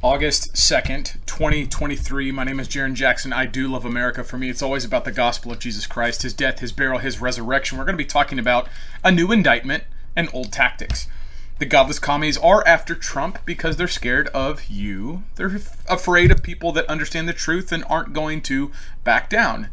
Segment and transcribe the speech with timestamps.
[0.00, 2.30] August 2nd, 2023.
[2.30, 3.32] My name is Jarrin Jackson.
[3.32, 4.22] I do love America.
[4.22, 7.20] For me, it's always about the gospel of Jesus Christ, his death, his burial, his
[7.20, 7.76] resurrection.
[7.76, 8.68] We're going to be talking about
[9.02, 9.82] a new indictment
[10.14, 11.08] and old tactics.
[11.58, 15.24] The godless commies are after Trump because they're scared of you.
[15.34, 15.58] They're
[15.88, 18.70] afraid of people that understand the truth and aren't going to
[19.02, 19.68] back down.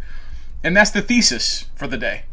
[0.64, 2.24] And that's the thesis for the day.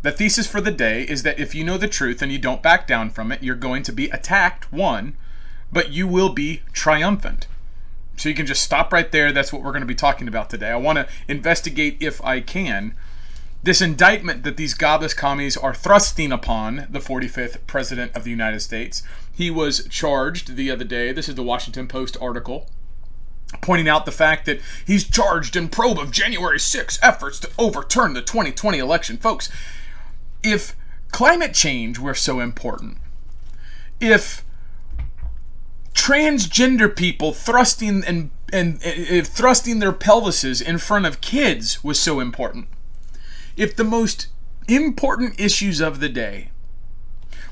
[0.00, 2.62] The thesis for the day is that if you know the truth and you don't
[2.62, 5.16] back down from it, you're going to be attacked, one,
[5.72, 7.46] but you will be triumphant.
[8.16, 9.32] So you can just stop right there.
[9.32, 10.70] That's what we're going to be talking about today.
[10.70, 12.94] I want to investigate, if I can,
[13.62, 18.60] this indictment that these godless commies are thrusting upon the 45th President of the United
[18.60, 19.02] States.
[19.32, 21.12] He was charged the other day.
[21.12, 22.68] This is the Washington Post article
[23.60, 28.12] pointing out the fact that he's charged in probe of January 6 efforts to overturn
[28.12, 29.16] the 2020 election.
[29.16, 29.50] Folks,
[30.42, 30.76] if
[31.12, 32.98] climate change were so important,
[34.00, 34.44] if
[35.96, 42.20] transgender people thrusting and and, and thrusting their pelvises in front of kids was so
[42.20, 42.68] important.
[43.56, 44.28] If the most
[44.68, 46.50] important issues of the day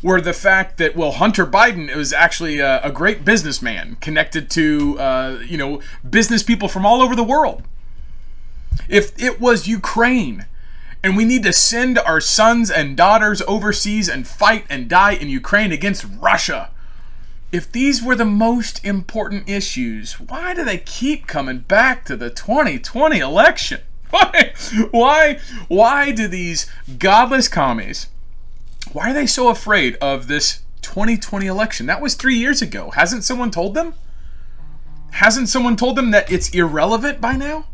[0.02, 5.00] were the fact that well Hunter Biden was actually a, a great businessman connected to
[5.00, 7.64] uh, you know business people from all over the world.
[8.88, 10.47] If it was Ukraine
[11.02, 15.28] and we need to send our sons and daughters overseas and fight and die in
[15.28, 16.70] Ukraine against Russia
[17.55, 22.28] if these were the most important issues, why do they keep coming back to the
[22.28, 23.80] 2020 election?
[24.10, 24.52] Why,
[24.92, 28.06] why, why do these godless commies,
[28.92, 31.86] why are they so afraid of this 2020 election?
[31.86, 32.92] That was three years ago.
[32.94, 33.94] Hasn't someone told them?
[35.12, 37.66] Hasn't someone told them that it's irrelevant by now?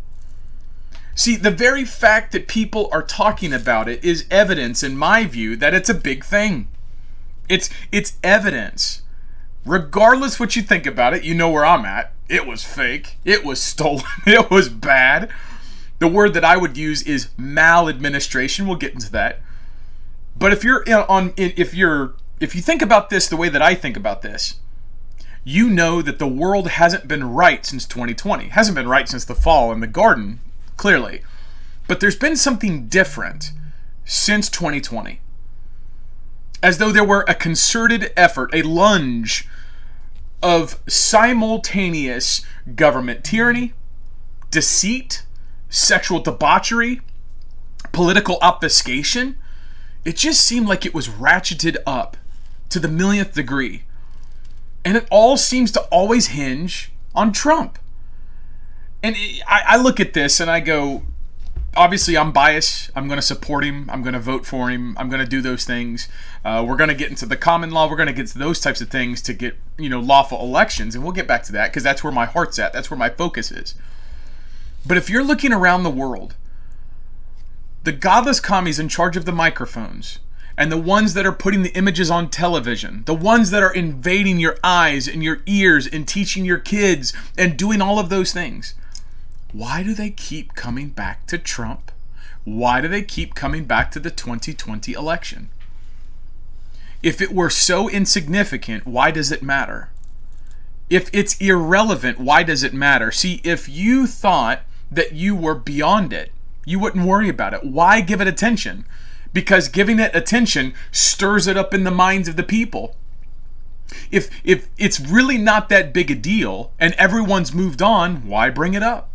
[1.14, 5.56] See, the very fact that people are talking about it is evidence, in my view,
[5.56, 6.68] that it's a big thing.
[7.50, 9.02] It's it's evidence
[9.64, 12.12] regardless what you think about it, you know where I'm at.
[12.28, 13.16] It was fake.
[13.24, 14.04] It was stolen.
[14.26, 15.30] It was bad.
[15.98, 18.66] The word that I would use is maladministration.
[18.66, 19.40] We'll get into that.
[20.36, 23.74] But if you're on if you're if you think about this the way that I
[23.74, 24.56] think about this,
[25.44, 28.46] you know that the world hasn't been right since 2020.
[28.46, 30.40] It hasn't been right since the fall in the garden,
[30.76, 31.22] clearly.
[31.86, 33.52] But there's been something different
[34.04, 35.20] since 2020
[36.62, 39.48] as though there were a concerted effort, a lunge
[40.42, 42.42] of simultaneous
[42.74, 43.72] government tyranny,
[44.50, 45.24] deceit,
[45.68, 47.00] sexual debauchery,
[47.92, 49.36] political obfuscation.
[50.04, 52.16] It just seemed like it was ratcheted up
[52.70, 53.84] to the millionth degree.
[54.84, 57.78] And it all seems to always hinge on Trump.
[59.02, 59.16] And
[59.46, 61.02] I, look at this and I go,
[61.76, 62.90] obviously I'm biased.
[62.94, 63.88] I'm going to support him.
[63.90, 64.96] I'm going to vote for him.
[64.98, 66.08] I'm going to do those things.
[66.44, 67.88] Uh, we're going to get into the common law.
[67.88, 70.94] We're going to get to those types of things to get you know lawful elections,
[70.94, 72.72] and we'll get back to that because that's where my heart's at.
[72.72, 73.74] That's where my focus is.
[74.86, 76.34] But if you're looking around the world,
[77.84, 80.18] the godless commies in charge of the microphones
[80.56, 84.38] and the ones that are putting the images on television, the ones that are invading
[84.38, 88.74] your eyes and your ears and teaching your kids and doing all of those things
[89.52, 91.92] why do they keep coming back to Trump?
[92.44, 95.50] Why do they keep coming back to the 2020 election?
[97.02, 99.90] If it were so insignificant, why does it matter?
[100.88, 103.10] If it's irrelevant, why does it matter?
[103.12, 106.32] See, if you thought that you were beyond it,
[106.64, 107.64] you wouldn't worry about it.
[107.64, 108.84] Why give it attention?
[109.32, 112.96] Because giving it attention stirs it up in the minds of the people.
[114.10, 118.74] If if it's really not that big a deal and everyone's moved on, why bring
[118.74, 119.09] it up?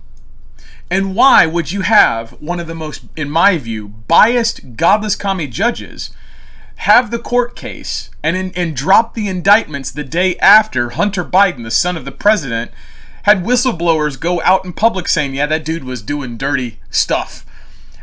[0.90, 5.48] And why would you have one of the most, in my view, biased, godless commie
[5.48, 6.12] judges
[6.78, 11.64] have the court case and, in, and drop the indictments the day after Hunter Biden,
[11.64, 12.72] the son of the president,
[13.24, 17.46] had whistleblowers go out in public saying, yeah, that dude was doing dirty stuff,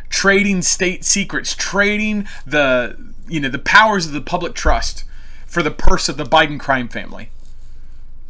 [0.09, 2.97] trading state secrets, trading the,
[3.29, 5.05] you know, the powers of the public trust
[5.47, 7.29] for the purse of the Biden crime family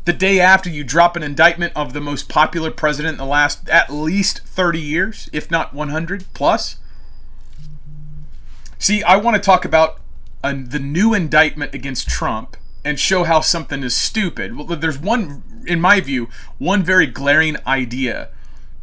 [0.05, 3.69] the day after you drop an indictment of the most popular president in the last
[3.69, 6.77] at least 30 years, if not 100 plus.
[8.79, 10.01] See, I want to talk about
[10.43, 14.57] uh, the new indictment against Trump and show how something is stupid.
[14.57, 16.29] Well, there's one, in my view,
[16.59, 18.31] one very glaring idea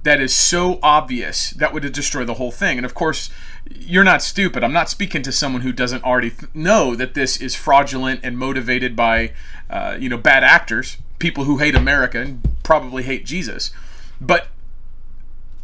[0.04, 2.77] that is so obvious that would destroy the whole thing.
[2.77, 3.30] And of course,
[3.69, 4.63] you're not stupid.
[4.63, 8.38] I'm not speaking to someone who doesn't already th- know that this is fraudulent and
[8.38, 9.33] motivated by,
[9.69, 13.71] uh, you know, bad actors people who hate America and probably hate Jesus.
[14.19, 14.48] But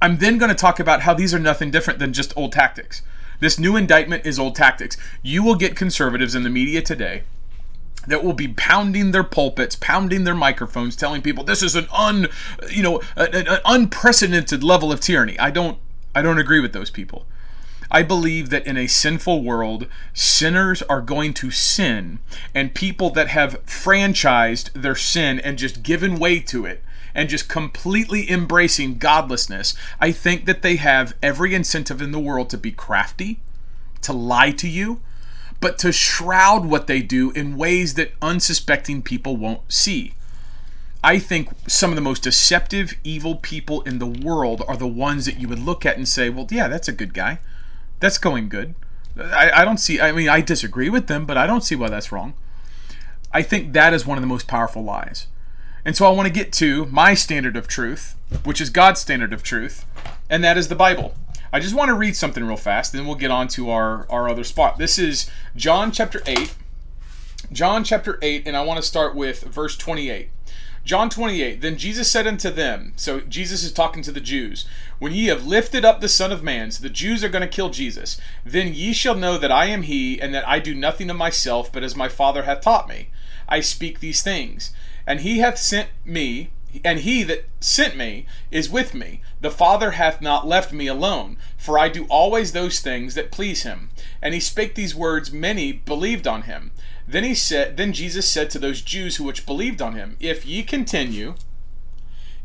[0.01, 3.01] I'm then going to talk about how these are nothing different than just old tactics.
[3.39, 4.97] This new indictment is old tactics.
[5.21, 7.23] You will get conservatives in the media today
[8.07, 12.27] that will be pounding their pulpits, pounding their microphones, telling people this is an un,
[12.69, 15.37] you know, an, an unprecedented level of tyranny.
[15.39, 15.79] I don't,
[16.13, 17.25] I don't agree with those people.
[17.91, 22.19] I believe that in a sinful world, sinners are going to sin,
[22.53, 26.83] and people that have franchised their sin and just given way to it
[27.13, 32.49] and just completely embracing godlessness, I think that they have every incentive in the world
[32.49, 33.39] to be crafty,
[34.01, 34.99] to lie to you,
[35.61, 40.13] but to shroud what they do in ways that unsuspecting people won't see.
[41.03, 45.25] I think some of the most deceptive, evil people in the world are the ones
[45.25, 47.39] that you would look at and say, well, yeah, that's a good guy.
[48.05, 48.75] That's going good.
[49.17, 51.89] I, I don't see, I mean, I disagree with them, but I don't see why
[51.89, 52.35] that's wrong.
[53.31, 55.25] I think that is one of the most powerful lies.
[55.83, 59.33] And so I want to get to my standard of truth, which is God's standard
[59.33, 59.87] of truth,
[60.29, 61.15] and that is the Bible.
[61.51, 64.29] I just want to read something real fast, then we'll get on to our, our
[64.29, 64.77] other spot.
[64.77, 66.53] This is John chapter 8.
[67.51, 70.29] John chapter 8, and I want to start with verse 28.
[70.85, 74.67] John 28, then Jesus said unto them, so Jesus is talking to the Jews,
[74.99, 77.47] When ye have lifted up the Son of Man, so the Jews are going to
[77.47, 81.09] kill Jesus, then ye shall know that I am he, and that I do nothing
[81.09, 83.09] of myself, but as my Father hath taught me.
[83.49, 84.73] I speak these things.
[85.07, 86.51] And he hath sent me,
[86.83, 89.21] and he that sent me is with me.
[89.41, 93.63] The Father hath not left me alone, for I do always those things that please
[93.63, 93.89] him.
[94.21, 96.71] And he spake these words, many believed on him.
[97.07, 100.45] Then he said then Jesus said to those Jews who which believed on him, If
[100.45, 101.35] ye continue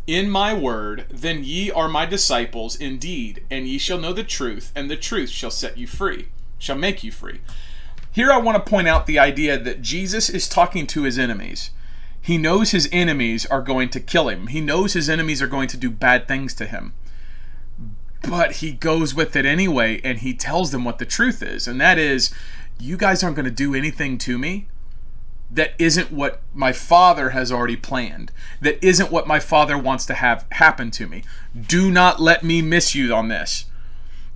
[0.07, 4.73] in my word, then ye are my disciples indeed, and ye shall know the truth,
[4.75, 6.29] and the truth shall set you free,
[6.59, 7.41] shall make you free.
[8.13, 11.71] Here I want to point out the idea that Jesus is talking to his enemies.
[12.21, 14.49] He knows his enemies are going to kill him.
[14.49, 16.93] He knows his enemies are going to do bad things to him.
[18.29, 21.67] But he goes with it anyway and he tells them what the truth is.
[21.67, 22.35] And that is
[22.81, 24.69] you guys aren't going to do anything to me
[25.51, 28.31] that isn't what my father has already planned,
[28.61, 31.25] that isn't what my father wants to have happen to me.
[31.61, 33.67] Do not let me miss you on this.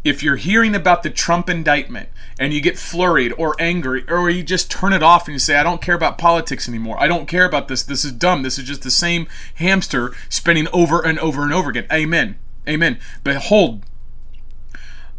[0.03, 4.43] If you're hearing about the Trump indictment and you get flurried or angry, or you
[4.43, 7.01] just turn it off and you say, I don't care about politics anymore.
[7.01, 7.83] I don't care about this.
[7.83, 8.43] This is dumb.
[8.43, 11.87] This is just the same hamster spinning over and over and over again.
[11.91, 12.37] Amen.
[12.69, 12.99] Amen.
[13.23, 13.85] Behold,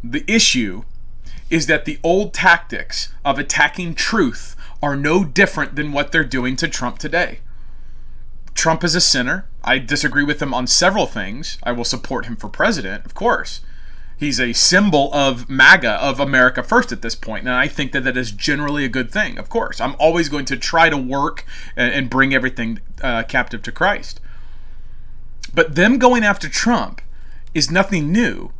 [0.03, 0.83] the issue
[1.55, 6.57] is that the old tactics of attacking truth are no different than what they're doing
[6.57, 7.39] to Trump today.
[8.53, 9.47] Trump is a sinner.
[9.63, 11.57] I disagree with him on several things.
[11.63, 13.61] I will support him for president, of course.
[14.17, 18.03] He's a symbol of MAGA, of America First at this point, and I think that
[18.03, 19.79] that is generally a good thing, of course.
[19.79, 21.45] I'm always going to try to work
[21.77, 24.19] and, bring everything uh, captive to Christ.
[25.53, 27.01] But them going after Trump
[27.53, 28.51] is nothing new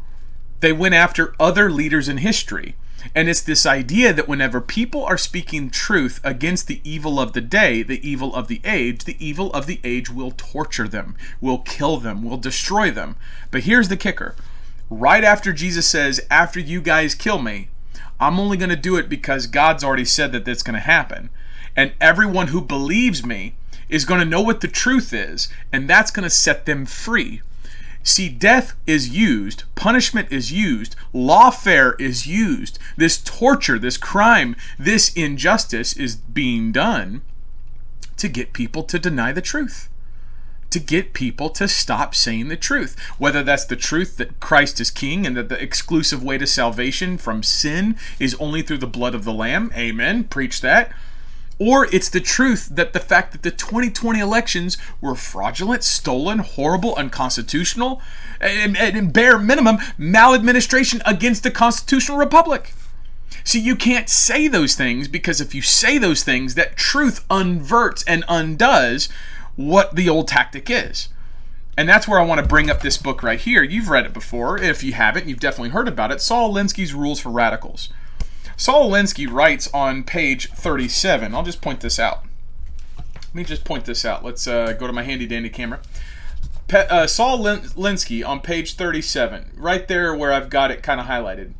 [0.66, 2.76] they went after other leaders in history.
[3.14, 7.42] And it's this idea that whenever people are speaking truth against the evil of the
[7.42, 11.60] day, the evil of the age, the evil of the age will torture them, will
[11.60, 13.16] kill them, will destroy them.
[13.52, 14.36] But here's the kicker
[14.90, 17.70] right after Jesus says, After you guys kill me,
[18.20, 21.30] I'm only going to do it because God's already said that that's going to happen.
[21.76, 23.56] And everyone who believes me
[23.90, 27.42] is going to know what the truth is, and that's going to set them free.
[28.08, 32.78] See, death is used, punishment is used, lawfare is used.
[32.96, 37.24] This torture, this crime, this injustice is being done
[38.18, 39.90] to get people to deny the truth.
[40.70, 42.96] To get people to stop saying the truth.
[43.18, 47.18] Whether that's the truth that Christ is king and that the exclusive way to salvation
[47.18, 49.72] from sin is only through the blood of the Lamb.
[49.76, 50.26] Amen.
[50.26, 50.92] Preach that
[51.60, 56.96] or it's the truth that the fact that the 2020 elections were fraudulent, stolen, horrible,
[56.96, 58.02] unconstitutional,
[58.42, 62.74] and, bare minimum maladministration against the constitutional republic.
[63.44, 68.04] See, you can't say those things because if you say those things, that truth unverts
[68.08, 69.08] and undoes
[69.56, 71.10] what the old tactic is.
[71.78, 73.62] And that's where I want to bring up this book right here.
[73.62, 74.58] You've read it before.
[74.58, 76.22] If you haven't, you've definitely heard about it.
[76.22, 77.90] Saul Alinsky's Rules for Radicals.
[78.58, 81.36] Saul Alinsky writes on page 37.
[81.36, 82.24] I'll just point this out.
[82.98, 84.24] Let me just point this out.
[84.24, 85.82] Let's uh, go to my handy dandy camera.
[86.68, 91.08] Pe- uh, Saul Alinsky on page 37, right there where I've got it kind of
[91.08, 91.54] highlighted.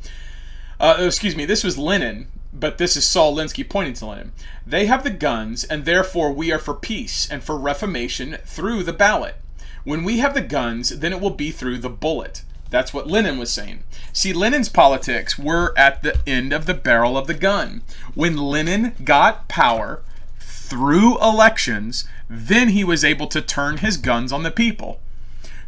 [0.80, 4.32] Uh, excuse me, this was Lenin, but this is Saul Alinsky pointing to Lenin.
[4.66, 8.92] They have the guns, and therefore we are for peace and for reformation through the
[8.92, 9.36] ballot.
[9.84, 12.42] When we have the guns, then it will be through the bullet.
[12.70, 13.84] That's what Lenin was saying.
[14.12, 17.82] See, Lenin's politics were at the end of the barrel of the gun.
[18.14, 20.02] When Lenin got power
[20.40, 25.00] through elections, then he was able to turn his guns on the people.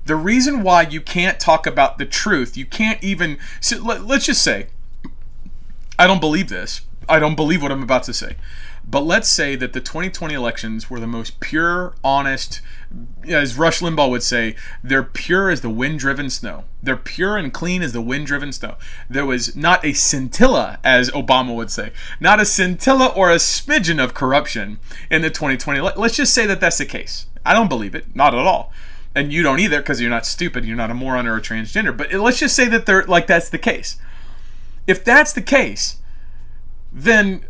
[0.07, 3.39] The reason why you can't talk about the truth, you can't even.
[3.61, 4.69] So let, us just say,
[5.99, 6.81] I don't believe this.
[7.09, 8.37] I don't believe what I'm about to say.
[8.91, 12.63] But let's say that the 2020 elections were the most pure, honest,
[13.27, 16.65] as Rush Limbaugh would say, they're pure as the wind driven snow.
[16.83, 18.77] They're pure and clean as the wind driven snow.
[19.11, 24.03] There was not a scintilla, as Obama would say, not a scintilla or a smidgen
[24.03, 24.79] of corruption
[25.11, 25.81] in the 2020.
[25.81, 27.27] Let's just say that that's the case.
[27.45, 28.73] I don't believe it, not at all.
[29.15, 31.97] And you don't either because you're not stupid, you're not a moron or a transgender.
[31.97, 33.99] But let's just say that they're like that's the case.
[34.87, 35.99] If that's the case,
[36.93, 37.45] then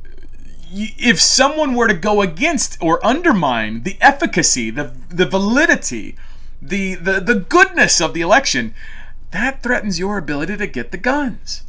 [0.71, 6.17] if someone were to go against or undermine the efficacy, the the validity,
[6.61, 8.75] the the, the goodness of the election,
[9.31, 11.63] that threatens your ability to get the guns.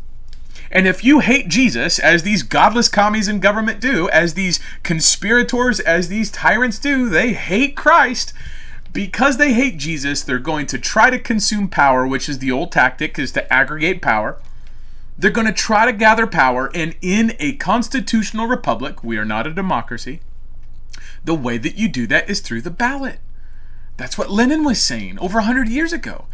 [0.72, 5.79] And if you hate Jesus, as these godless commies in government do, as these conspirators,
[5.79, 8.34] as these tyrants do, they hate Christ.
[8.94, 12.72] Because they hate Jesus, they're going to try to consume power, which is the old
[12.72, 14.39] tactic, is to aggregate power.
[15.19, 19.45] They're going to try to gather power, and in a constitutional republic, we are not
[19.45, 20.21] a democracy,
[21.25, 23.19] the way that you do that is through the ballot.
[23.97, 26.27] That's what Lenin was saying over 100 years ago.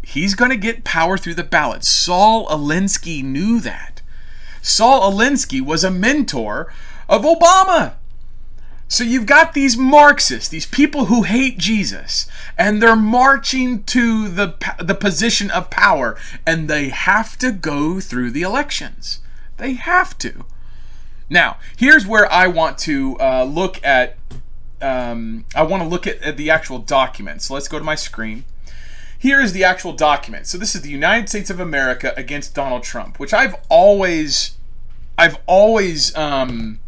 [0.00, 1.84] He's going to get power through the ballot.
[1.84, 4.00] Saul Alinsky knew that.
[4.62, 6.72] Saul Alinsky was a mentor
[7.10, 7.96] of Obama.
[8.90, 12.26] So you've got these Marxists, these people who hate Jesus,
[12.58, 18.32] and they're marching to the the position of power, and they have to go through
[18.32, 19.20] the elections.
[19.58, 20.44] They have to.
[21.28, 24.16] Now, here's where I want to uh, look at.
[24.82, 27.42] Um, I want to look at, at the actual document.
[27.42, 28.44] So let's go to my screen.
[29.16, 30.48] Here is the actual document.
[30.48, 34.58] So this is the United States of America against Donald Trump, which I've always,
[35.16, 36.12] I've always.
[36.16, 36.80] Um,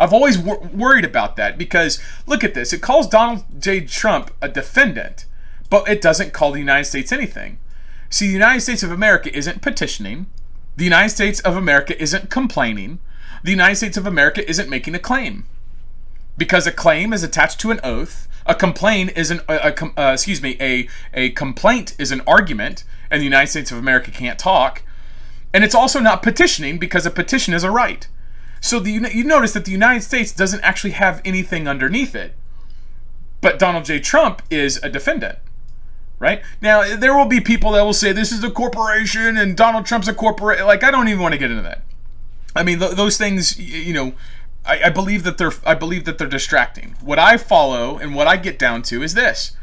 [0.00, 2.72] I've always wor- worried about that because look at this.
[2.72, 3.82] It calls Donald J.
[3.82, 5.26] Trump a defendant,
[5.68, 7.58] but it doesn't call the United States anything.
[8.08, 10.26] See, the United States of America isn't petitioning.
[10.74, 12.98] The United States of America isn't complaining.
[13.44, 15.44] The United States of America isn't making a claim.
[16.38, 20.12] Because a claim is attached to an oath, a complaint is an a, a, uh,
[20.14, 24.38] excuse me, a a complaint is an argument, and the United States of America can't
[24.38, 24.82] talk.
[25.52, 28.08] And it's also not petitioning because a petition is a right.
[28.60, 32.34] So the, you notice that the United States doesn't actually have anything underneath it.
[33.40, 34.00] But Donald J.
[34.00, 35.38] Trump is a defendant.
[36.18, 36.42] Right?
[36.60, 40.06] Now, there will be people that will say this is a corporation and Donald Trump's
[40.06, 40.60] a corporate.
[40.66, 41.82] Like, I don't even want to get into that.
[42.54, 44.12] I mean, th- those things, you know,
[44.64, 46.94] I, I believe that they're I believe that they're distracting.
[47.00, 49.56] What I follow and what I get down to is this: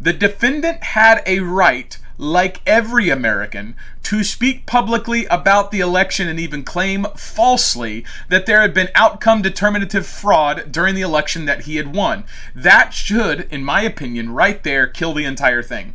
[0.00, 6.38] the defendant had a right like every American, to speak publicly about the election and
[6.38, 11.76] even claim falsely that there had been outcome determinative fraud during the election that he
[11.76, 12.24] had won.
[12.54, 15.94] That should, in my opinion, right there kill the entire thing.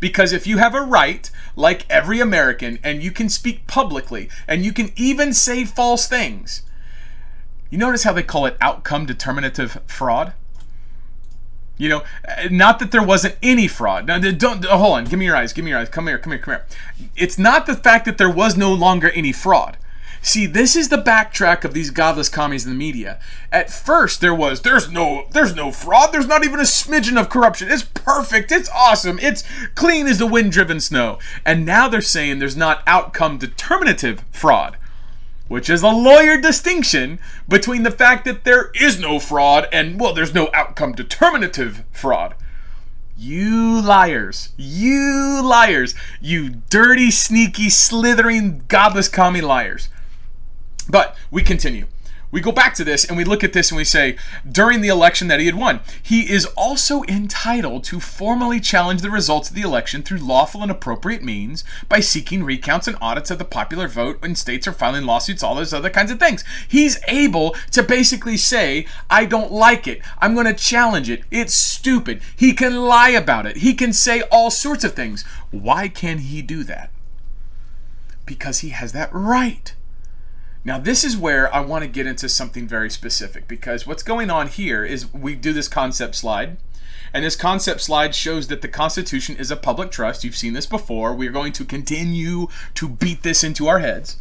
[0.00, 4.64] Because if you have a right, like every American, and you can speak publicly, and
[4.64, 6.62] you can even say false things,
[7.70, 10.32] you notice how they call it outcome determinative fraud?
[11.82, 14.06] You know, uh, not that there wasn't any fraud.
[14.06, 15.04] Now, don't uh, hold on.
[15.04, 15.52] Give me your eyes.
[15.52, 15.88] Give me your eyes.
[15.88, 16.16] Come here.
[16.16, 16.40] Come here.
[16.40, 16.66] Come here.
[17.16, 19.76] It's not the fact that there was no longer any fraud.
[20.20, 23.18] See, this is the backtrack of these godless commies in the media.
[23.50, 26.12] At first, there was there's no there's no fraud.
[26.12, 27.68] There's not even a smidgen of corruption.
[27.68, 28.52] It's perfect.
[28.52, 29.18] It's awesome.
[29.18, 29.42] It's
[29.74, 31.18] clean as the wind-driven snow.
[31.44, 34.76] And now they're saying there's not outcome determinative fraud
[35.52, 40.14] which is a lawyer distinction between the fact that there is no fraud and, well,
[40.14, 42.34] there's no outcome determinative fraud.
[43.18, 44.54] You liars.
[44.56, 45.94] You liars.
[46.22, 49.90] You dirty, sneaky, slithering, godless commie liars.
[50.88, 51.84] But we continue
[52.32, 54.16] we go back to this and we look at this and we say,
[54.50, 59.10] during the election that he had won, he is also entitled to formally challenge the
[59.10, 63.38] results of the election through lawful and appropriate means by seeking recounts and audits of
[63.38, 66.42] the popular vote when states are filing lawsuits, all those other kinds of things.
[66.66, 70.00] He's able to basically say, I don't like it.
[70.18, 71.24] I'm going to challenge it.
[71.30, 72.22] It's stupid.
[72.34, 73.58] He can lie about it.
[73.58, 75.22] He can say all sorts of things.
[75.50, 76.90] Why can he do that?
[78.24, 79.74] Because he has that right.
[80.64, 84.30] Now, this is where I want to get into something very specific because what's going
[84.30, 86.56] on here is we do this concept slide.
[87.12, 90.24] And this concept slide shows that the Constitution is a public trust.
[90.24, 91.14] You've seen this before.
[91.14, 94.16] We're going to continue to beat this into our heads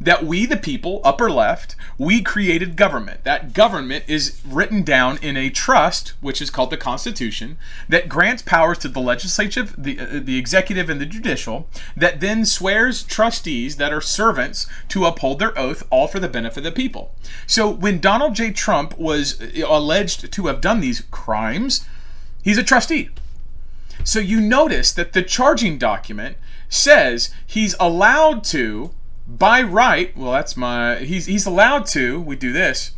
[0.00, 3.24] that we, the people, upper left, we created government.
[3.24, 8.42] That government is written down in a trust, which is called the Constitution, that grants
[8.42, 13.76] powers to the legislative, the, uh, the executive, and the judicial, that then swears trustees
[13.76, 17.14] that are servants to uphold their oath, all for the benefit of the people.
[17.46, 18.52] So when Donald J.
[18.52, 21.84] Trump was uh, alleged to have done these crimes,
[22.42, 23.10] he's a trustee.
[24.04, 26.36] So you notice that the charging document
[26.68, 28.92] says he's allowed to
[29.28, 30.96] by right, well, that's my.
[30.96, 32.20] He's he's allowed to.
[32.20, 32.92] We do this.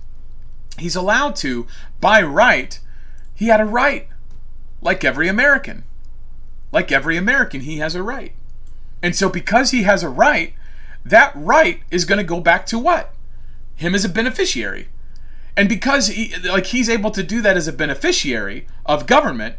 [0.78, 1.66] He's allowed to,
[2.00, 2.78] by right,
[3.34, 4.08] he had a right,
[4.80, 5.84] like every American.
[6.72, 8.32] Like every American, he has a right.
[9.02, 10.54] And so, because he has a right,
[11.04, 13.12] that right is going to go back to what?
[13.74, 14.88] Him as a beneficiary.
[15.56, 19.56] And because he, like he's able to do that as a beneficiary of government,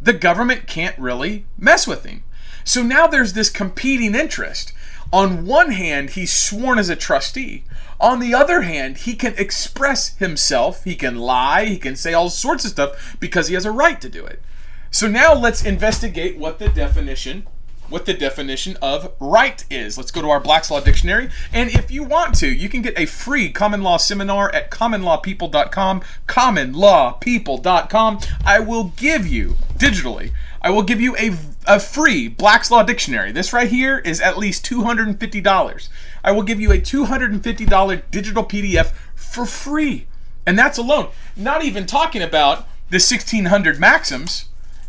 [0.00, 2.24] the government can't really mess with him.
[2.64, 4.72] So now there's this competing interest.
[5.14, 7.62] On one hand, he's sworn as a trustee.
[8.00, 12.28] On the other hand, he can express himself, he can lie, he can say all
[12.28, 14.42] sorts of stuff because he has a right to do it.
[14.90, 17.46] So now let's investigate what the definition
[17.88, 19.96] what the definition of right is.
[19.96, 21.28] Let's go to our Black's Law Dictionary.
[21.52, 26.02] And if you want to, you can get a free common law seminar at commonlawpeople.com.
[26.26, 28.18] Commonlawpeople.com.
[28.44, 30.32] I will give you, digitally,
[30.64, 33.32] I will give you a, a free Black's Law Dictionary.
[33.32, 35.88] This right here is at least $250.
[36.24, 40.06] I will give you a $250 digital PDF for free.
[40.46, 41.10] And that's alone.
[41.36, 44.46] Not even talking about the 1600 maxims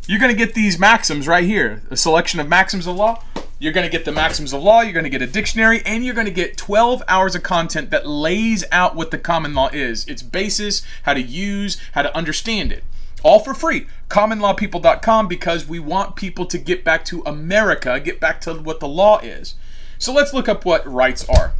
[0.07, 3.23] you're going to get these maxims right here a selection of maxims of law.
[3.57, 6.05] You're going to get the maxims of law, you're going to get a dictionary, and
[6.05, 9.69] you're going to get 12 hours of content that lays out what the common law
[9.69, 12.83] is, its basis, how to use, how to understand it.
[13.23, 13.87] All for free.
[14.09, 18.87] CommonLawPeople.com because we want people to get back to America, get back to what the
[18.87, 19.55] law is.
[19.97, 21.53] So let's look up what rights are.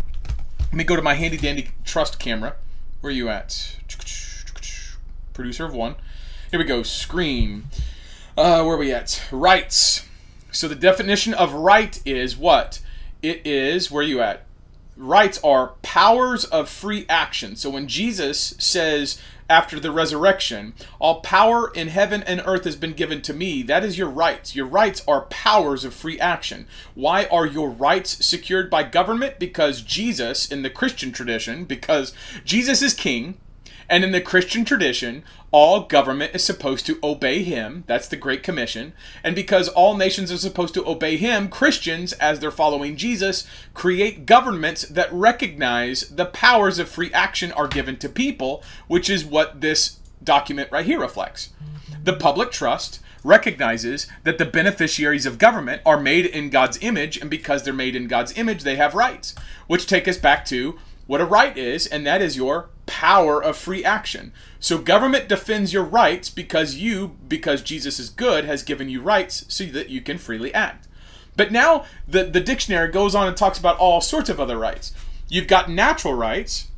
[0.60, 2.56] Let me go to my handy dandy trust camera.
[3.02, 3.78] Where are you at?
[5.34, 5.96] Producer of one.
[6.52, 6.84] Here we go.
[6.84, 7.66] Screen.
[8.38, 9.24] Uh, where are we at?
[9.32, 10.06] Rights.
[10.52, 12.82] So the definition of right is what?
[13.22, 14.44] It is, where are you at?
[14.96, 17.56] Rights are powers of free action.
[17.56, 22.94] So when Jesus says after the resurrection, all power in heaven and earth has been
[22.94, 24.56] given to me, that is your rights.
[24.56, 26.68] Your rights are powers of free action.
[26.96, 29.38] Why are your rights secured by government?
[29.40, 33.38] Because Jesus, in the Christian tradition, because Jesus is king,
[33.88, 35.24] and in the Christian tradition,
[35.56, 37.86] all government is supposed to obey him.
[37.88, 38.92] That's the Great Commission.
[39.24, 44.26] And because all nations are supposed to obey him, Christians, as they're following Jesus, create
[44.26, 49.62] governments that recognize the powers of free action are given to people, which is what
[49.62, 51.52] this document right here reflects.
[52.04, 57.30] The public trust recognizes that the beneficiaries of government are made in God's image, and
[57.30, 59.34] because they're made in God's image, they have rights,
[59.68, 63.58] which take us back to what a right is, and that is your power of
[63.58, 64.32] free action.
[64.60, 69.46] So government defends your rights because you, because Jesus is good, has given you rights
[69.48, 70.88] so that you can freely act.
[71.36, 74.94] But now the, the dictionary goes on and talks about all sorts of other rights.
[75.28, 76.70] You've got natural rights,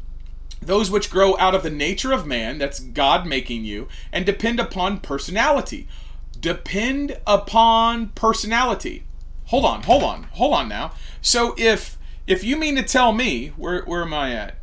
[0.62, 4.60] those which grow out of the nature of man, that's God making you, and depend
[4.60, 5.88] upon personality.
[6.40, 9.04] Depend upon personality.
[9.46, 10.94] Hold on, hold on, hold on now.
[11.22, 14.56] So if if you mean to tell me, where, where am I at?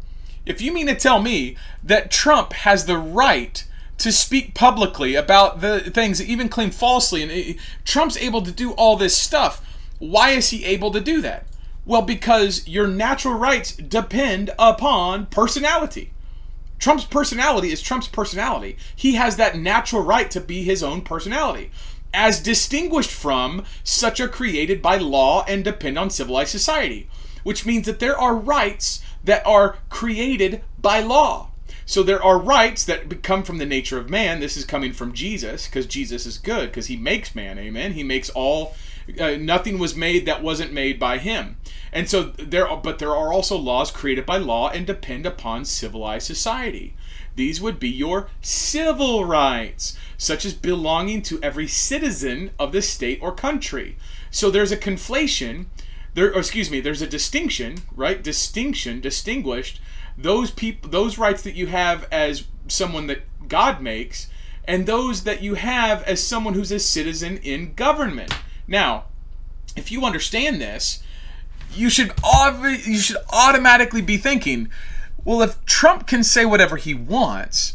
[0.46, 3.64] If you mean to tell me that Trump has the right
[3.98, 7.54] to speak publicly about the things, even claim falsely, and eh,
[7.85, 9.64] Trump's able to do all this stuff,
[9.98, 11.46] why is he able to do that?
[11.87, 16.12] Well, because your natural rights depend upon personality.
[16.78, 18.76] Trump's personality is Trump's personality.
[18.94, 21.70] He has that natural right to be his own personality,
[22.12, 27.09] as distinguished from such a created by law and depend on civilized society
[27.44, 31.50] which means that there are rights that are created by law.
[31.87, 34.40] So there are rights that come from the nature of man.
[34.40, 37.58] This is coming from Jesus because Jesus is good because he makes man.
[37.58, 37.92] Amen.
[37.92, 38.74] He makes all.
[39.20, 41.58] Uh, nothing was made that wasn't made by him.
[41.92, 45.66] And so there are, but there are also laws created by law and depend upon
[45.66, 46.94] civilized society.
[47.37, 53.18] These would be your civil rights, such as belonging to every citizen of the state
[53.20, 53.96] or country.
[54.30, 55.66] So there's a conflation
[56.14, 58.22] there oh, excuse me there's a distinction right?
[58.22, 59.81] Distinction distinguished
[60.16, 64.29] those people those rights that you have as someone that god makes
[64.66, 68.33] and those that you have as someone who's a citizen in government.
[68.66, 69.05] Now
[69.77, 71.03] if you understand this
[71.72, 72.12] you should
[72.87, 74.68] you should automatically be thinking
[75.24, 77.74] well if trump can say whatever he wants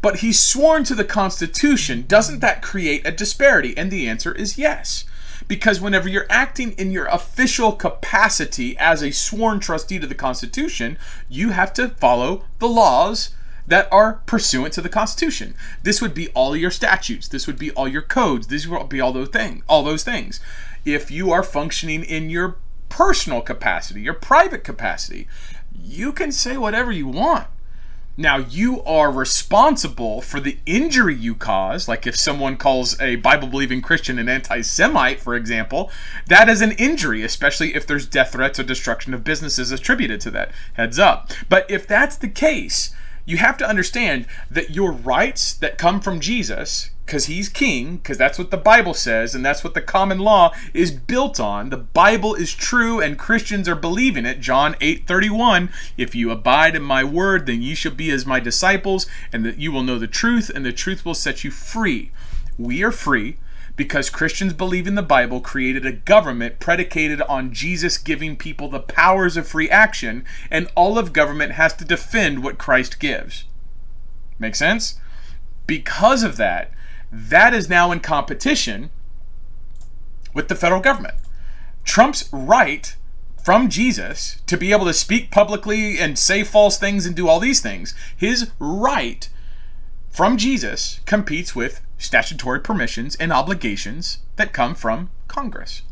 [0.00, 3.76] but he's sworn to the constitution doesn't that create a disparity?
[3.76, 5.04] And the answer is yes
[5.46, 10.98] because whenever you're acting in your official capacity as a sworn trustee to the Constitution,
[11.28, 13.30] you have to follow the laws
[13.66, 15.54] that are pursuant to the Constitution.
[15.82, 17.28] This would be all your statutes.
[17.28, 18.46] This would be all your codes.
[18.46, 19.62] These would be all those things.
[19.68, 20.40] All those things.
[20.84, 22.56] If you are functioning in your
[22.88, 25.26] personal capacity, your private capacity,
[25.74, 27.46] you can say whatever you want.
[28.16, 31.88] Now, you are responsible for the injury you cause.
[31.88, 35.90] Like if someone calls a Bible believing Christian an anti Semite, for example,
[36.28, 40.30] that is an injury, especially if there's death threats or destruction of businesses attributed to
[40.30, 40.52] that.
[40.74, 41.32] Heads up.
[41.48, 46.20] But if that's the case, you have to understand that your rights that come from
[46.20, 50.18] Jesus, because he's king, because that's what the Bible says, and that's what the common
[50.18, 51.70] law is built on.
[51.70, 54.40] The Bible is true, and Christians are believing it.
[54.40, 55.70] John 8 31.
[55.98, 59.58] If you abide in my word, then ye shall be as my disciples, and that
[59.58, 62.10] you will know the truth, and the truth will set you free.
[62.58, 63.36] We are free
[63.76, 68.80] because Christians believe in the Bible created a government predicated on Jesus giving people the
[68.80, 73.44] powers of free action, and all of government has to defend what Christ gives.
[74.38, 74.98] Make sense?
[75.66, 76.70] Because of that,
[77.14, 78.90] that is now in competition
[80.34, 81.14] with the federal government.
[81.84, 82.96] Trump's right
[83.42, 87.38] from Jesus to be able to speak publicly and say false things and do all
[87.38, 89.28] these things, his right
[90.10, 95.82] from Jesus competes with statutory permissions and obligations that come from Congress.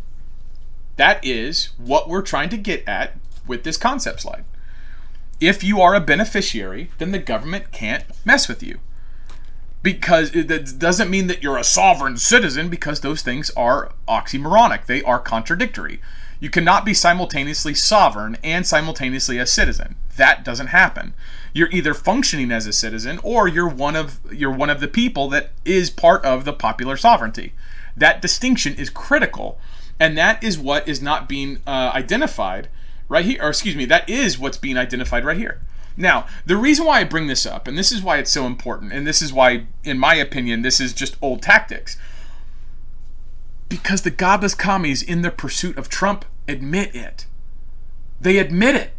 [0.96, 4.44] That is what we're trying to get at with this concept slide.
[5.40, 8.80] If you are a beneficiary, then the government can't mess with you.
[9.82, 14.86] Because it doesn't mean that you're a sovereign citizen, because those things are oxymoronic.
[14.86, 16.00] They are contradictory.
[16.38, 19.94] You cannot be simultaneously sovereign and simultaneously a citizen.
[20.16, 21.14] That doesn't happen.
[21.52, 25.28] You're either functioning as a citizen or you're one of you're one of the people
[25.28, 27.52] that is part of the popular sovereignty.
[27.96, 29.58] That distinction is critical,
[30.00, 32.68] and that is what is not being uh, identified
[33.08, 33.42] right here.
[33.42, 35.60] Or excuse me, that is what's being identified right here.
[35.96, 38.92] Now, the reason why I bring this up, and this is why it's so important,
[38.92, 41.98] and this is why, in my opinion, this is just old tactics.
[43.68, 47.26] Because the godless commies in the pursuit of Trump admit it.
[48.20, 48.92] They admit it.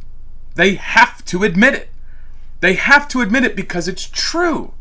[0.55, 1.89] They have to admit it.
[2.59, 4.73] They have to admit it because it's true.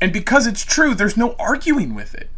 [0.00, 2.28] And because it's true, there's no arguing with it.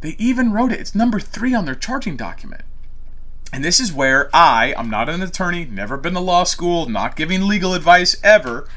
[0.00, 0.80] They even wrote it.
[0.80, 2.62] It's number three on their charging document.
[3.52, 7.16] And this is where I, I'm not an attorney, never been to law school, not
[7.16, 8.68] giving legal advice ever.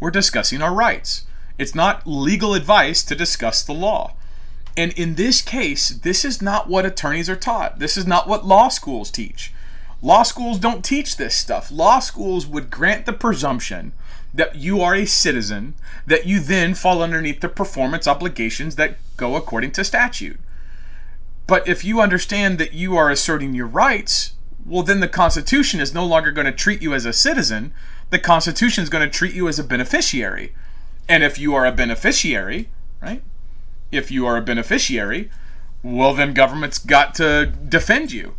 [0.00, 1.24] We're discussing our rights.
[1.56, 4.14] It's not legal advice to discuss the law.
[4.76, 7.78] And in this case, this is not what attorneys are taught.
[7.78, 9.52] This is not what law schools teach.
[10.00, 11.72] Law schools don't teach this stuff.
[11.72, 13.92] Law schools would grant the presumption
[14.32, 15.74] that you are a citizen,
[16.06, 20.38] that you then fall underneath the performance obligations that go according to statute.
[21.48, 24.34] But if you understand that you are asserting your rights,
[24.64, 27.72] well, then the Constitution is no longer going to treat you as a citizen.
[28.10, 30.54] The Constitution is going to treat you as a beneficiary.
[31.08, 32.68] And if you are a beneficiary,
[33.02, 33.22] right,
[33.90, 35.30] if you are a beneficiary,
[35.82, 38.34] well, then government's got to defend you.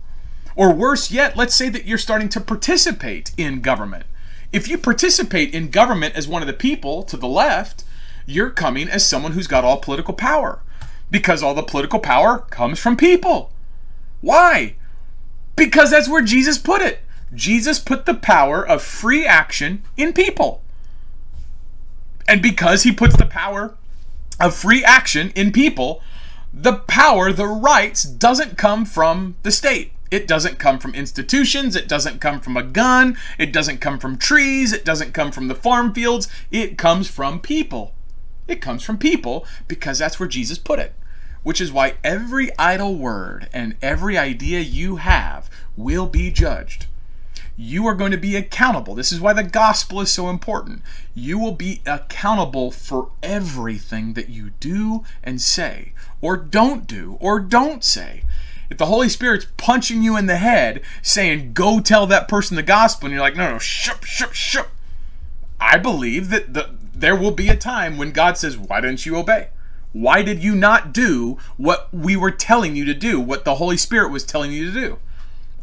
[0.56, 4.06] Or worse yet, let's say that you're starting to participate in government.
[4.54, 7.84] If you participate in government as one of the people to the left,
[8.28, 10.62] you're coming as someone who's got all political power.
[11.12, 13.52] Because all the political power comes from people.
[14.22, 14.76] Why?
[15.56, 17.00] Because that's where Jesus put it.
[17.34, 20.62] Jesus put the power of free action in people.
[22.28, 23.76] And because he puts the power
[24.39, 26.02] of free action in people,
[26.54, 29.93] the power, the rights, doesn't come from the state.
[30.12, 31.76] It doesn't come from institutions.
[31.76, 33.17] It doesn't come from a gun.
[33.38, 34.74] It doesn't come from trees.
[34.74, 36.28] It doesn't come from the farm fields.
[36.52, 37.93] It comes from people.
[38.52, 40.94] It comes from people because that's where Jesus put it.
[41.44, 46.88] Which is why every idle word and every idea you have will be judged
[47.62, 48.96] you are going to be accountable.
[48.96, 50.82] This is why the gospel is so important.
[51.14, 57.42] You will be accountable for everything that you do and say, or don't do, or
[57.42, 58.24] don't say.
[58.70, 62.64] If the Holy Spirit's punching you in the head saying, go tell that person the
[62.64, 64.70] gospel, and you're like, no, no, shup, shup, shup.
[65.60, 69.16] I believe that the, there will be a time when God says, why didn't you
[69.16, 69.50] obey?
[69.92, 73.78] Why did you not do what we were telling you to do, what the Holy
[73.78, 75.00] Spirit was telling you to do?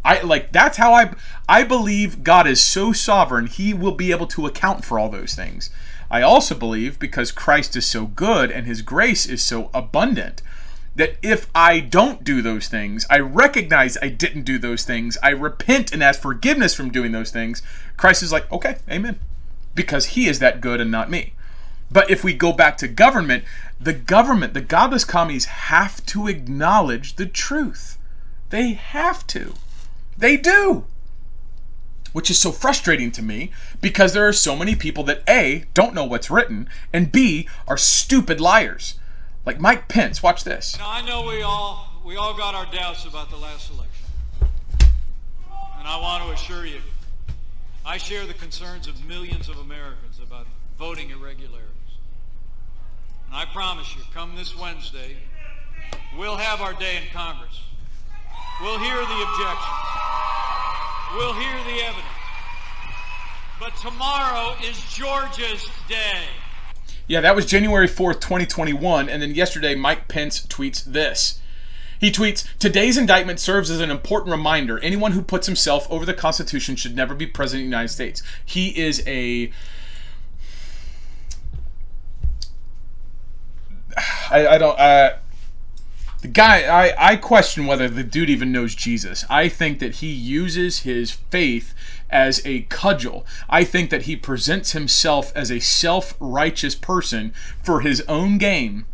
[0.04, 1.12] I like that's how I
[1.48, 5.34] I believe God is so sovereign, he will be able to account for all those
[5.34, 5.70] things.
[6.08, 10.42] I also believe because Christ is so good and his grace is so abundant
[10.94, 15.30] that if I don't do those things, I recognize I didn't do those things, I
[15.30, 17.62] repent and ask forgiveness from doing those things,
[17.96, 19.18] Christ is like, "Okay, amen."
[19.76, 21.34] Because he is that good and not me.
[21.90, 23.44] But if we go back to government,
[23.80, 27.98] the government, the godless commies have to acknowledge the truth.
[28.50, 29.54] They have to.
[30.18, 30.84] They do.
[32.12, 35.94] Which is so frustrating to me because there are so many people that A, don't
[35.94, 38.98] know what's written, and B, are stupid liars.
[39.44, 40.76] Like Mike Pence, watch this.
[40.78, 44.06] Now I know we all we all got our doubts about the last election.
[45.78, 46.80] And I want to assure you,
[47.86, 51.70] I share the concerns of millions of Americans about voting irregularities.
[53.26, 55.16] And I promise you, come this Wednesday,
[56.18, 57.60] we'll have our day in Congress.
[58.60, 59.76] We'll hear the objections.
[61.14, 62.06] We'll hear the evidence.
[63.60, 66.24] but tomorrow is Georgia's day.
[67.06, 69.08] Yeah, that was January 4th, 2021.
[69.08, 71.40] And then yesterday, Mike Pence tweets this.
[71.98, 76.14] He tweets Today's indictment serves as an important reminder anyone who puts himself over the
[76.14, 78.22] Constitution should never be president of the United States.
[78.44, 79.50] He is a.
[84.30, 84.78] I, I don't.
[84.78, 85.16] Uh,
[86.22, 89.24] the guy, I, I question whether the dude even knows Jesus.
[89.28, 91.74] I think that he uses his faith
[92.10, 93.24] as a cudgel.
[93.48, 97.32] I think that he presents himself as a self righteous person
[97.62, 98.86] for his own game.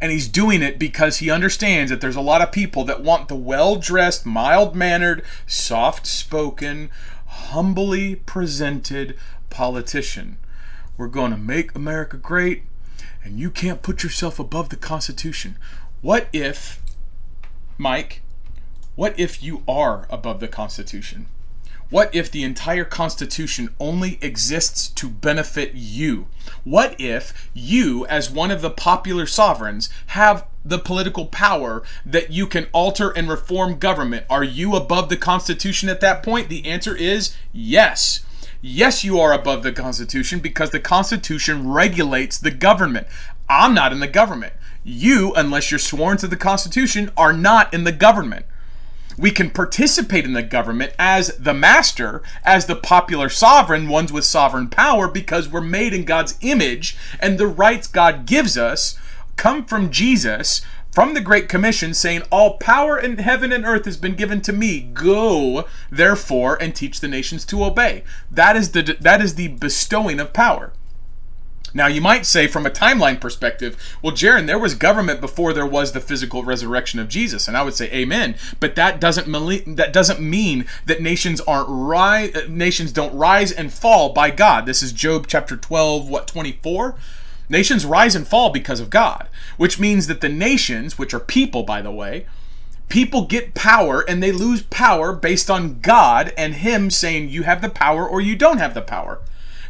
[0.00, 3.28] And he's doing it because he understands that there's a lot of people that want
[3.28, 6.90] the well dressed, mild mannered, soft spoken,
[7.26, 9.16] humbly presented
[9.50, 10.38] politician.
[10.96, 12.64] We're going to make America great,
[13.24, 15.56] and you can't put yourself above the Constitution.
[16.00, 16.80] What if,
[17.78, 18.22] Mike,
[18.94, 21.26] what if you are above the Constitution?
[21.92, 26.26] What if the entire Constitution only exists to benefit you?
[26.64, 32.46] What if you, as one of the popular sovereigns, have the political power that you
[32.46, 34.24] can alter and reform government?
[34.30, 36.48] Are you above the Constitution at that point?
[36.48, 38.20] The answer is yes.
[38.62, 43.06] Yes, you are above the Constitution because the Constitution regulates the government.
[43.50, 44.54] I'm not in the government.
[44.82, 48.46] You, unless you're sworn to the Constitution, are not in the government.
[49.18, 54.24] We can participate in the government as the master, as the popular sovereign, ones with
[54.24, 58.98] sovereign power, because we're made in God's image, and the rights God gives us
[59.36, 63.96] come from Jesus, from the Great Commission, saying, All power in heaven and earth has
[63.96, 64.80] been given to me.
[64.80, 68.04] Go, therefore, and teach the nations to obey.
[68.30, 70.72] That is the that is the bestowing of power.
[71.74, 75.66] Now, you might say, from a timeline perspective, well, Jarrin, there was government before there
[75.66, 78.34] was the physical resurrection of Jesus, and I would say, Amen.
[78.60, 83.72] But that doesn't that doesn't mean that nations aren't rise, uh, nations don't rise and
[83.72, 84.66] fall by God.
[84.66, 86.96] This is Job chapter twelve, what twenty four.
[87.48, 91.64] Nations rise and fall because of God, which means that the nations, which are people,
[91.64, 92.26] by the way,
[92.88, 97.60] people get power and they lose power based on God and Him saying you have
[97.62, 99.20] the power or you don't have the power.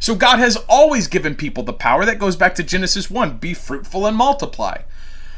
[0.02, 2.04] So God has always given people the power.
[2.04, 4.78] That goes back to Genesis 1 be fruitful and multiply.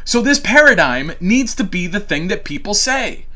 [0.06, 3.26] So this paradigm needs to be the thing that people say.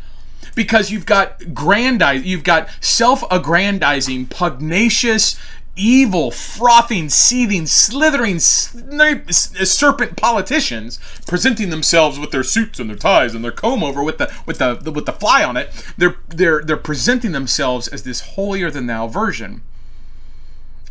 [0.55, 5.39] Because you've got grandize, you've got self-aggrandizing, pugnacious,
[5.77, 13.45] evil, frothing, seething, slithering, serpent politicians presenting themselves with their suits and their ties and
[13.45, 15.69] their comb over with the with the with the fly on it.
[15.99, 19.61] They're they're they're presenting themselves as this holier than thou version.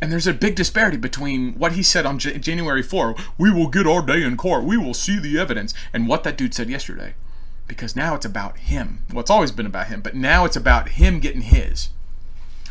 [0.01, 3.67] And there's a big disparity between what he said on J- January 4, we will
[3.67, 6.69] get our day in court, we will see the evidence, and what that dude said
[6.69, 7.15] yesterday.
[7.67, 9.03] Because now it's about him.
[9.11, 11.89] Well, it's always been about him, but now it's about him getting his.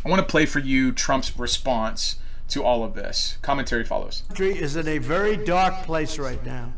[0.04, 2.16] I want to play for you Trump's response
[2.48, 3.38] to all of this.
[3.42, 4.22] Commentary follows.
[4.28, 6.72] Country is in a very dark place right now.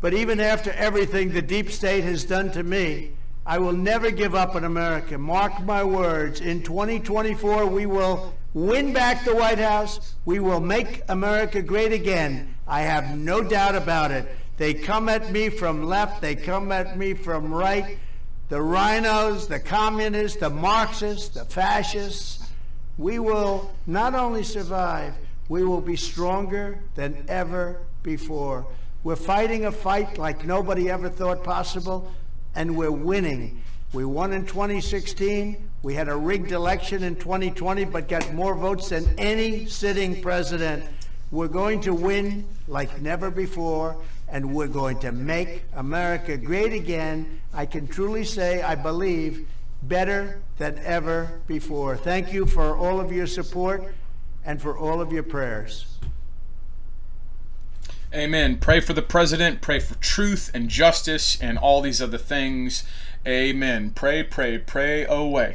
[0.00, 3.12] But even after everything the deep state has done to me,
[3.46, 5.16] I will never give up on America.
[5.16, 6.40] Mark my words.
[6.40, 10.14] In 2024, we will win back the White House.
[10.24, 12.54] We will make America great again.
[12.66, 14.26] I have no doubt about it.
[14.56, 17.98] They come at me from left, they come at me from right.
[18.48, 22.48] The RINOs, the communists, the Marxists, the fascists.
[22.96, 25.14] We will not only survive,
[25.48, 28.66] we will be stronger than ever before.
[29.04, 32.12] We're fighting a fight like nobody ever thought possible,
[32.54, 33.62] and we're winning.
[33.92, 35.67] We won in 2016.
[35.82, 40.84] We had a rigged election in 2020, but got more votes than any sitting president.
[41.30, 43.96] We're going to win like never before,
[44.28, 47.40] and we're going to make America great again.
[47.54, 49.46] I can truly say, I believe,
[49.84, 51.96] better than ever before.
[51.96, 53.94] Thank you for all of your support
[54.44, 55.86] and for all of your prayers.
[58.12, 58.56] Amen.
[58.56, 62.84] Pray for the president, pray for truth and justice and all these other things.
[63.26, 63.90] Amen.
[63.90, 65.54] Pray, pray, pray away.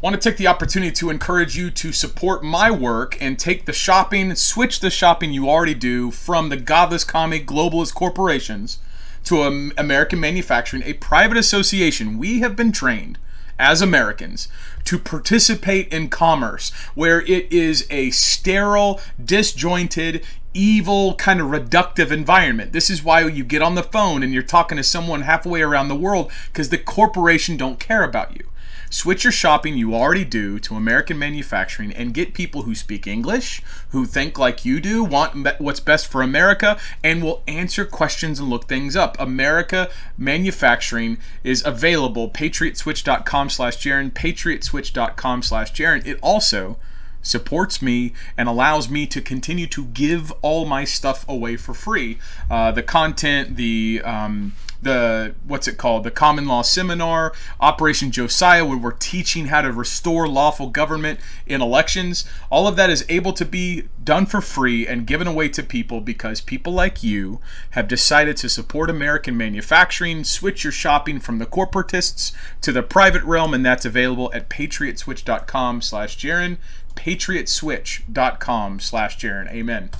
[0.00, 3.72] Want to take the opportunity to encourage you to support my work and take the
[3.72, 8.78] shopping, switch the shopping you already do from the godless commie globalist corporations
[9.24, 12.18] to American manufacturing, a private association.
[12.18, 13.18] We have been trained
[13.58, 14.48] as Americans
[14.84, 22.72] to participate in commerce where it is a sterile, disjointed, evil, kind of reductive environment.
[22.72, 25.88] This is why you get on the phone and you're talking to someone halfway around
[25.88, 28.49] the world because the corporation don't care about you.
[28.90, 33.62] Switch your shopping you already do to American manufacturing and get people who speak English,
[33.90, 38.50] who think like you do, want what's best for America, and will answer questions and
[38.50, 39.16] look things up.
[39.20, 42.28] America Manufacturing is available.
[42.28, 46.04] PatriotSwitch.com slash Jarrin, PatriotSwitch.com slash Jarrin.
[46.04, 46.76] It also
[47.22, 52.18] supports me and allows me to continue to give all my stuff away for free.
[52.50, 54.52] Uh, the content, the um,
[54.82, 56.04] the what's it called?
[56.04, 61.60] The common law seminar operation josiah where we're teaching how to restore lawful government in
[61.60, 62.24] elections.
[62.50, 66.00] All of that is able to be done for free and given away to people
[66.00, 71.46] because people like you have decided to support american manufacturing switch your shopping from the
[71.46, 76.56] corporatists to the private realm and that's available at patriotswitch.com slash jarrin
[76.94, 79.90] patriotswitch.com slash jarrin amen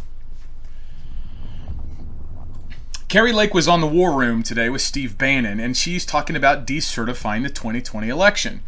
[3.11, 6.65] Kari Lake was on the War Room today with Steve Bannon, and she's talking about
[6.65, 8.63] decertifying the 2020 election.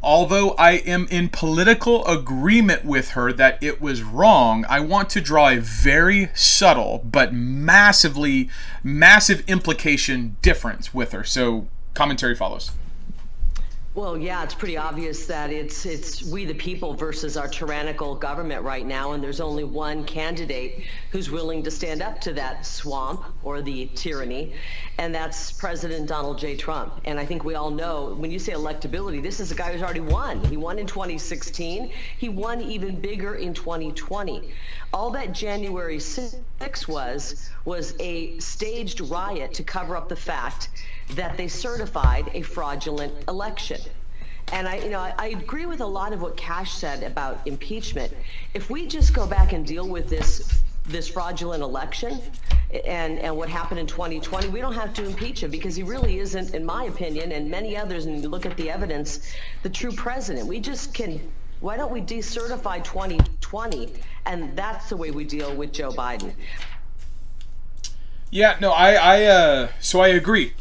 [0.00, 5.20] Although I am in political agreement with her that it was wrong, I want to
[5.20, 8.48] draw a very subtle but massively,
[8.84, 11.24] massive implication difference with her.
[11.24, 12.70] So, commentary follows.
[14.00, 18.62] Well, yeah, it's pretty obvious that it's it's we the people versus our tyrannical government
[18.62, 23.24] right now, and there's only one candidate who's willing to stand up to that swamp
[23.42, 24.52] or the tyranny,
[24.98, 26.56] and that's President Donald J.
[26.56, 27.00] Trump.
[27.04, 29.82] And I think we all know when you say electability, this is a guy who's
[29.82, 30.42] already won.
[30.44, 31.90] He won in 2016.
[32.18, 34.50] He won even bigger in 2020.
[34.92, 40.68] All that January 6 was was a staged riot to cover up the fact
[41.10, 43.80] that they certified a fraudulent election.
[44.52, 47.40] And I, you know, I, I, agree with a lot of what Kash said about
[47.46, 48.12] impeachment.
[48.52, 52.20] If we just go back and deal with this this fraudulent election
[52.84, 56.18] and and what happened in 2020, we don't have to impeach him because he really
[56.18, 58.06] isn't, in my opinion, and many others.
[58.06, 60.46] And you look at the evidence, the true president.
[60.46, 61.20] We just can.
[61.60, 63.92] Why don't we decertify 2020?
[64.24, 66.32] And that's the way we deal with Joe Biden.
[68.30, 70.54] Yeah, no, I, I, uh, so I agree.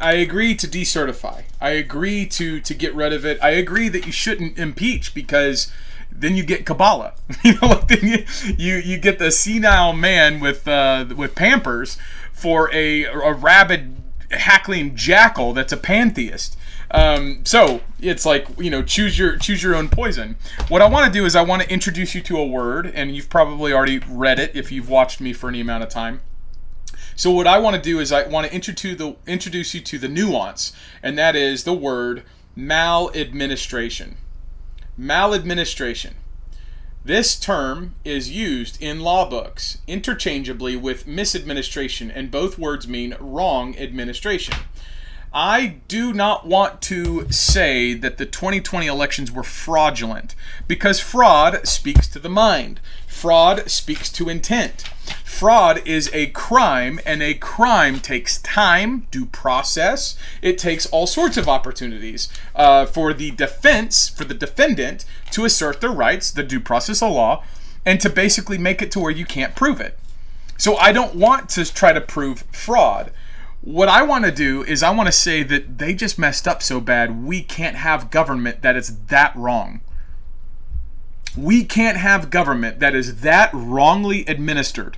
[0.00, 1.44] I agree to decertify.
[1.60, 3.42] I agree to to get rid of it.
[3.42, 5.72] I agree that you shouldn't impeach because
[6.10, 7.14] then you get Kamala.
[7.44, 8.24] you know, like then you,
[8.56, 11.98] you you get the senile man with uh, with Pampers
[12.32, 13.96] for a a rabid
[14.30, 16.56] hackling jackal that's a pantheist.
[16.90, 20.36] Um, so it's like you know choose your choose your own poison.
[20.68, 23.14] What I want to do is I want to introduce you to a word, and
[23.14, 26.20] you've probably already read it if you've watched me for any amount of time.
[27.16, 29.98] So what I want to do is I want to introduce the introduce you to
[29.98, 32.22] the nuance, and that is the word
[32.54, 34.16] maladministration.
[34.96, 36.14] Maladministration.
[37.04, 43.76] This term is used in law books interchangeably with misadministration, and both words mean wrong
[43.78, 44.54] administration.
[45.34, 50.34] I do not want to say that the 2020 elections were fraudulent
[50.66, 52.80] because fraud speaks to the mind.
[53.06, 54.84] Fraud speaks to intent.
[55.36, 60.16] Fraud is a crime, and a crime takes time, due process.
[60.40, 65.82] It takes all sorts of opportunities uh, for the defense, for the defendant, to assert
[65.82, 67.44] their rights, the due process of law,
[67.84, 69.98] and to basically make it to where you can't prove it.
[70.56, 73.12] So I don't want to try to prove fraud.
[73.60, 76.62] What I want to do is I want to say that they just messed up
[76.62, 79.82] so bad, we can't have government that is that wrong.
[81.36, 84.96] We can't have government that is that wrongly administered.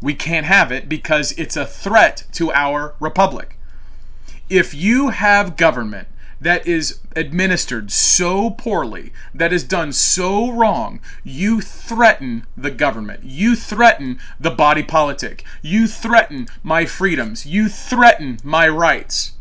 [0.00, 3.58] We can't have it because it's a threat to our republic.
[4.48, 6.08] If you have government
[6.40, 13.24] that is administered so poorly, that is done so wrong, you threaten the government.
[13.24, 15.44] You threaten the body politic.
[15.62, 17.44] You threaten my freedoms.
[17.44, 19.32] You threaten my rights.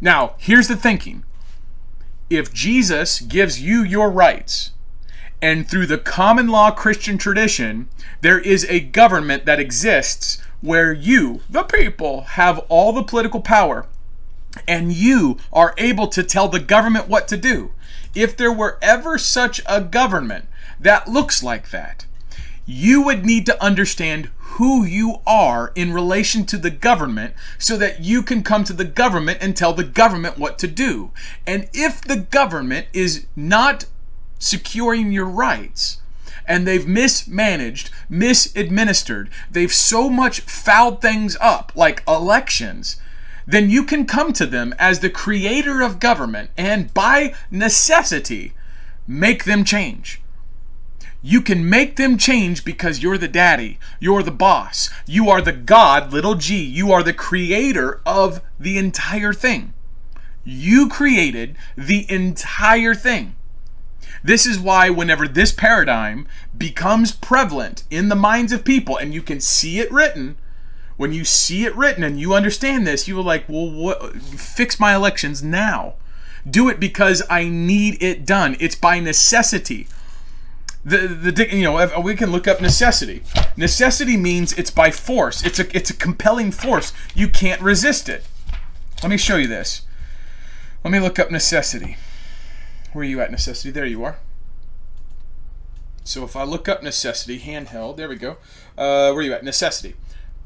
[0.00, 1.24] Now, here's the thinking
[2.30, 4.70] if Jesus gives you your rights,
[5.42, 7.88] and through the common law Christian tradition,
[8.20, 13.86] there is a government that exists where you, the people, have all the political power
[14.66, 17.72] and you are able to tell the government what to do.
[18.14, 20.46] If there were ever such a government
[20.78, 22.06] that looks like that,
[22.66, 28.00] you would need to understand who you are in relation to the government so that
[28.00, 31.12] you can come to the government and tell the government what to do.
[31.46, 33.86] And if the government is not
[34.40, 35.98] securing your rights.
[36.44, 42.96] And they've mismanaged, misadministered, they've so much fouled things up, like elections,
[43.50, 48.52] then you can come to them as the creator of government and by necessity
[49.08, 50.22] make them change.
[51.22, 55.52] You can make them change because you're the daddy, you're the boss, you are the
[55.52, 59.74] God, little g, you are the creator of the entire thing.
[60.44, 63.34] You created the entire thing.
[64.22, 69.22] This is why, whenever this paradigm becomes prevalent in the minds of people and you
[69.22, 70.36] can see it written,
[70.96, 74.78] when you see it written and you understand this, you will like, well, what, fix
[74.78, 75.94] my elections now.
[76.48, 78.56] Do it because I need it done.
[78.60, 79.88] It's by necessity.
[80.84, 83.22] The, the you know we can look up necessity.
[83.56, 85.44] Necessity means it's by force.
[85.44, 86.94] It's a it's a compelling force.
[87.14, 88.24] You can't resist it.
[89.02, 89.82] Let me show you this.
[90.82, 91.98] Let me look up necessity.
[92.92, 93.70] Where are you at necessity?
[93.70, 94.18] There you are.
[96.02, 98.32] So if I look up necessity, handheld, there we go.
[98.76, 99.44] Uh, where are you at?
[99.44, 99.94] Necessity.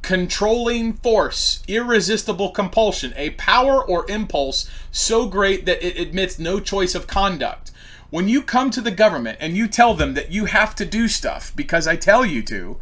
[0.03, 6.95] Controlling force, irresistible compulsion, a power or impulse so great that it admits no choice
[6.95, 7.71] of conduct.
[8.11, 11.09] When you come to the government and you tell them that you have to do
[11.09, 12.79] stuff because I tell you to,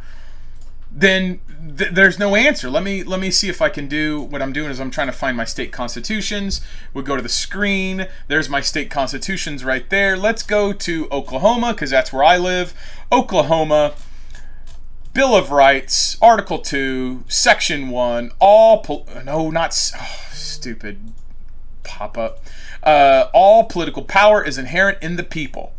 [0.94, 1.40] then
[1.76, 2.68] th- there's no answer.
[2.68, 5.06] Let me let me see if I can do what I'm doing is I'm trying
[5.06, 6.60] to find my state constitutions.
[6.92, 8.08] We'll go to the screen.
[8.28, 10.16] There's my state constitutions right there.
[10.16, 12.74] Let's go to Oklahoma because that's where I live.
[13.10, 13.94] Oklahoma.
[15.14, 21.12] Bill of Rights, Article 2, Section 1, all, pol- no, not, oh, stupid
[21.82, 22.42] pop up.
[22.82, 25.74] Uh, all political power is inherent in the people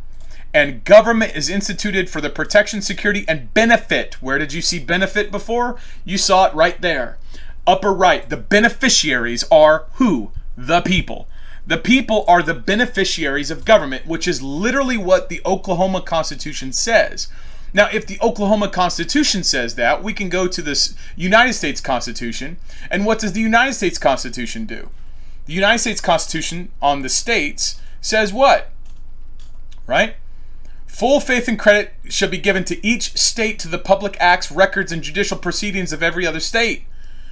[0.53, 4.21] and government is instituted for the protection, security, and benefit.
[4.21, 5.77] Where did you see benefit before?
[6.05, 7.17] You saw it right there.
[7.65, 10.31] Upper right, the beneficiaries are who?
[10.55, 11.27] The people.
[11.65, 17.29] The people are the beneficiaries of government, which is literally what the Oklahoma Constitution says.
[17.73, 22.57] Now, if the Oklahoma Constitution says that, we can go to this United States Constitution.
[22.91, 24.89] And what does the United States Constitution do?
[25.45, 28.69] The United States Constitution on the states says what?
[29.87, 30.17] Right?
[30.93, 34.91] Full faith and credit shall be given to each state to the public acts, records,
[34.91, 36.85] and judicial proceedings of every other state.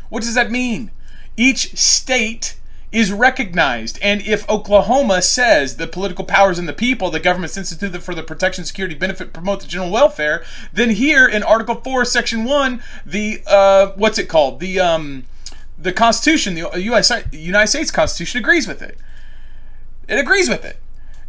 [0.10, 0.90] What does that mean?
[1.38, 2.58] Each state
[2.92, 4.00] is recognized.
[4.02, 8.24] And if Oklahoma says the political powers and the people, the government's instituted for the
[8.24, 10.44] protection, security, benefit, promote the general welfare,
[10.74, 14.60] then here in Article 4, Section 1, the, uh, what's it called?
[14.60, 15.26] The, um,
[15.78, 18.98] the Constitution, the US, United States Constitution agrees with it.
[20.08, 20.81] It agrees with it.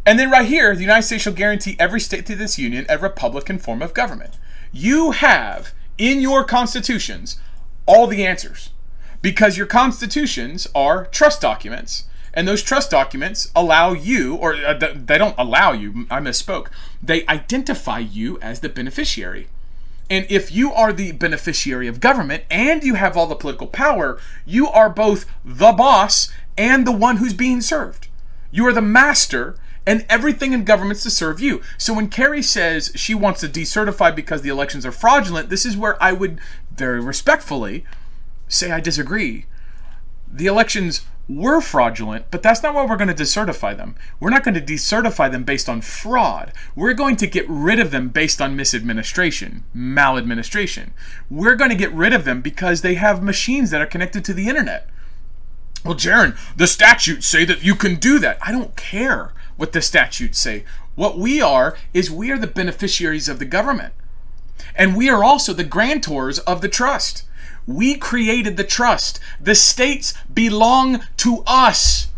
[0.05, 2.97] And then right here, the United States shall guarantee every state to this union a
[2.97, 4.37] republican form of government.
[4.71, 7.37] You have in your constitutions
[7.85, 8.71] all the answers
[9.21, 12.05] because your constitutions are trust documents.
[12.33, 16.67] And those trust documents allow you, or uh, they don't allow you, I misspoke,
[17.01, 19.47] they identify you as the beneficiary.
[20.09, 24.19] And if you are the beneficiary of government and you have all the political power,
[24.45, 28.07] you are both the boss and the one who's being served.
[28.51, 31.61] You are the master and everything in government's to serve you.
[31.77, 35.77] So when Kari says she wants to decertify because the elections are fraudulent, this is
[35.77, 36.39] where I would
[36.75, 37.85] very respectfully
[38.47, 39.45] say I disagree.
[40.31, 43.95] The elections were fraudulent, but that's not why we're going to decertify them.
[44.19, 46.51] We're not going to decertify them based on fraud.
[46.75, 50.93] We're going to get rid of them based on misadministration, maladministration.
[51.29, 54.33] We're going to get rid of them because they have machines that are connected to
[54.33, 54.89] the internet.
[55.85, 58.37] Well, Jarrin, the statutes say that you can do that.
[58.41, 59.33] I don't care
[59.63, 60.65] what the statutes say.
[60.95, 63.93] What we are is we are the beneficiaries of the government.
[64.75, 67.23] And we are also the grantors of the trust.
[67.65, 69.21] We created the trust.
[69.39, 72.09] The states belong to us.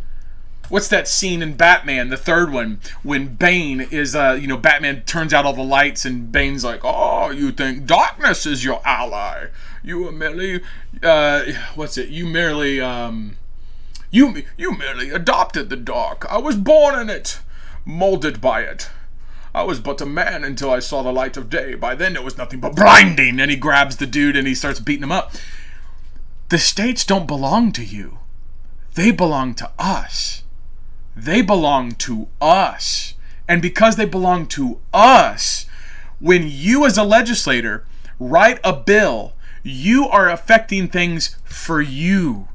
[0.70, 5.04] What's that scene in Batman, the third one, when Bane is, uh, you know, Batman
[5.04, 9.50] turns out all the lights and Bane's like, oh, you think darkness is your ally?
[9.84, 10.64] You merely,
[11.04, 11.43] uh,
[11.76, 12.10] what's it?
[12.10, 13.38] You merely, um,
[14.16, 16.26] you, you merely adopted the dark.
[16.32, 17.39] I was born in it,
[17.84, 18.89] molded by it.
[19.53, 21.76] I was but a man until I saw the light of day.
[21.76, 23.39] By then it was nothing but blinding.
[23.39, 25.34] And he grabs the dude and he starts beating him up.
[26.49, 28.20] The states don't belong to you,
[28.93, 30.43] they belong to us.
[31.18, 33.13] They belong to us.
[33.47, 35.66] And because they belong to us,
[36.20, 37.86] when you as a legislator
[38.20, 42.49] write a bill, you are affecting things for you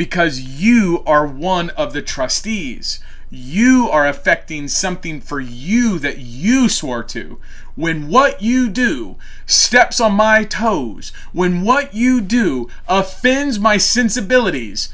[0.00, 3.00] because you are one of the trustees.
[3.28, 7.38] You are affecting something for you that you swore to.
[7.74, 14.88] When what you do steps on my toes, when what you do offends my sensibilities,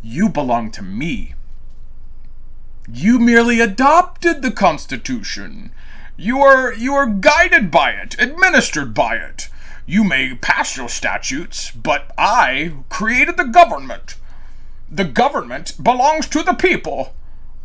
[0.00, 1.34] you belong to me.
[2.88, 5.72] You merely adopted the Constitution.
[6.16, 9.48] You are you are guided by it, administered by it.
[9.84, 14.16] You may pass your statutes, but I created the government.
[14.90, 17.14] The government belongs to the people,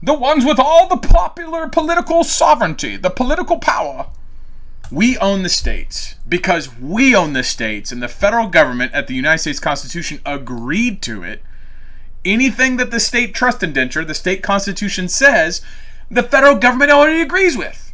[0.01, 4.07] the ones with all the popular political sovereignty, the political power.
[4.89, 9.15] We own the states because we own the states, and the federal government at the
[9.15, 11.43] United States Constitution agreed to it.
[12.27, 15.61] anything that the state trust indenture, the state constitution says,
[16.09, 17.86] the federal government already agrees with.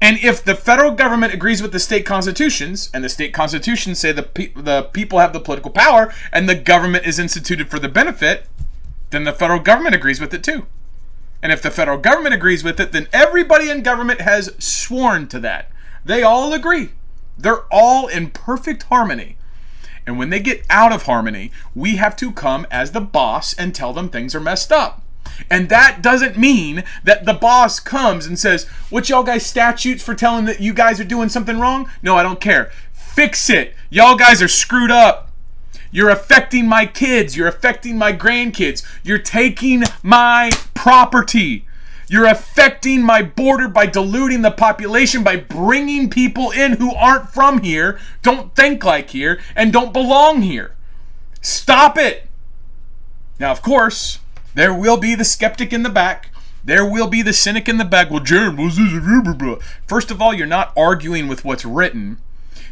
[0.00, 4.12] And if the federal government agrees with the state constitutions, and the state constitutions say
[4.12, 7.88] the pe- the people have the political power, and the government is instituted for the
[7.88, 8.46] benefit,
[9.10, 10.66] then the federal government agrees with it too.
[11.42, 15.40] And if the federal government agrees with it, then everybody in government has sworn to
[15.40, 15.70] that.
[16.04, 16.90] They all agree.
[17.36, 19.36] They're all in perfect harmony.
[20.06, 23.74] And when they get out of harmony, we have to come as the boss and
[23.74, 25.02] tell them things are messed up.
[25.48, 30.14] And that doesn't mean that the boss comes and says, What y'all guys statutes for
[30.14, 31.88] telling that you guys are doing something wrong?
[32.02, 32.70] No, I don't care.
[32.92, 33.74] Fix it.
[33.88, 35.30] Y'all guys are screwed up.
[35.90, 37.36] You're affecting my kids.
[37.36, 38.84] You're affecting my grandkids.
[39.02, 41.66] You're taking my property.
[42.08, 47.62] You're affecting my border by diluting the population, by bringing people in who aren't from
[47.62, 50.74] here, don't think like here, and don't belong here.
[51.40, 52.26] Stop it.
[53.38, 54.18] Now, of course,
[54.54, 56.30] there will be the skeptic in the back.
[56.62, 58.10] There will be the cynic in the back.
[58.10, 59.62] Well, Jared, this?
[59.86, 62.18] First of all, you're not arguing with what's written.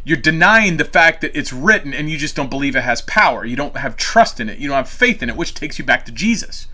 [0.05, 3.45] You're denying the fact that it's written and you just don't believe it has power.
[3.45, 4.59] You don't have trust in it.
[4.59, 6.67] You don't have faith in it, which takes you back to Jesus.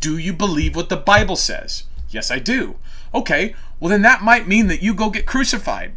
[0.00, 1.84] Do you believe what the Bible says?
[2.08, 2.76] Yes, I do.
[3.14, 5.92] Okay, well, then that might mean that you go get crucified.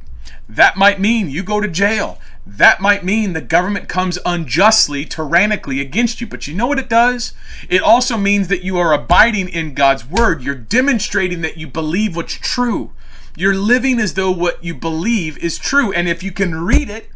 [0.47, 2.19] That might mean you go to jail.
[2.45, 6.27] That might mean the government comes unjustly, tyrannically against you.
[6.27, 7.33] But you know what it does?
[7.69, 10.43] It also means that you are abiding in God's word.
[10.43, 12.91] You're demonstrating that you believe what's true.
[13.35, 15.93] You're living as though what you believe is true.
[15.93, 17.09] And if you can read it,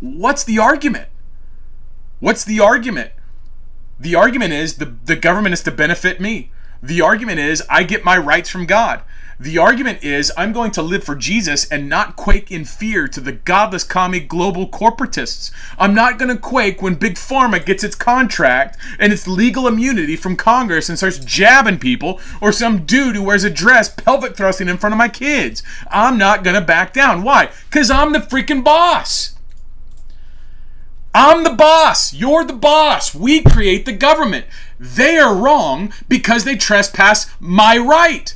[0.00, 1.08] what's the argument?
[2.20, 3.12] What's the argument?
[3.98, 6.52] The argument is the, the government is to benefit me.
[6.82, 9.02] The argument is I get my rights from God.
[9.38, 13.20] The argument is I'm going to live for Jesus and not quake in fear to
[13.20, 15.50] the godless commie global corporatists.
[15.78, 20.16] I'm not going to quake when Big Pharma gets its contract and its legal immunity
[20.16, 24.68] from Congress and starts jabbing people or some dude who wears a dress pelvic thrusting
[24.68, 25.62] in front of my kids.
[25.90, 27.22] I'm not going to back down.
[27.22, 27.50] Why?
[27.68, 29.34] Because I'm the freaking boss.
[31.14, 32.12] I'm the boss.
[32.12, 33.14] You're the boss.
[33.14, 34.46] We create the government.
[34.80, 38.34] They are wrong because they trespass my right.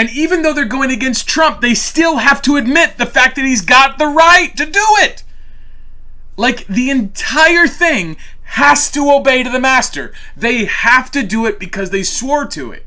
[0.00, 3.44] And even though they're going against Trump, they still have to admit the fact that
[3.44, 5.24] he's got the right to do it.
[6.38, 10.14] Like the entire thing has to obey to the master.
[10.34, 12.86] They have to do it because they swore to it.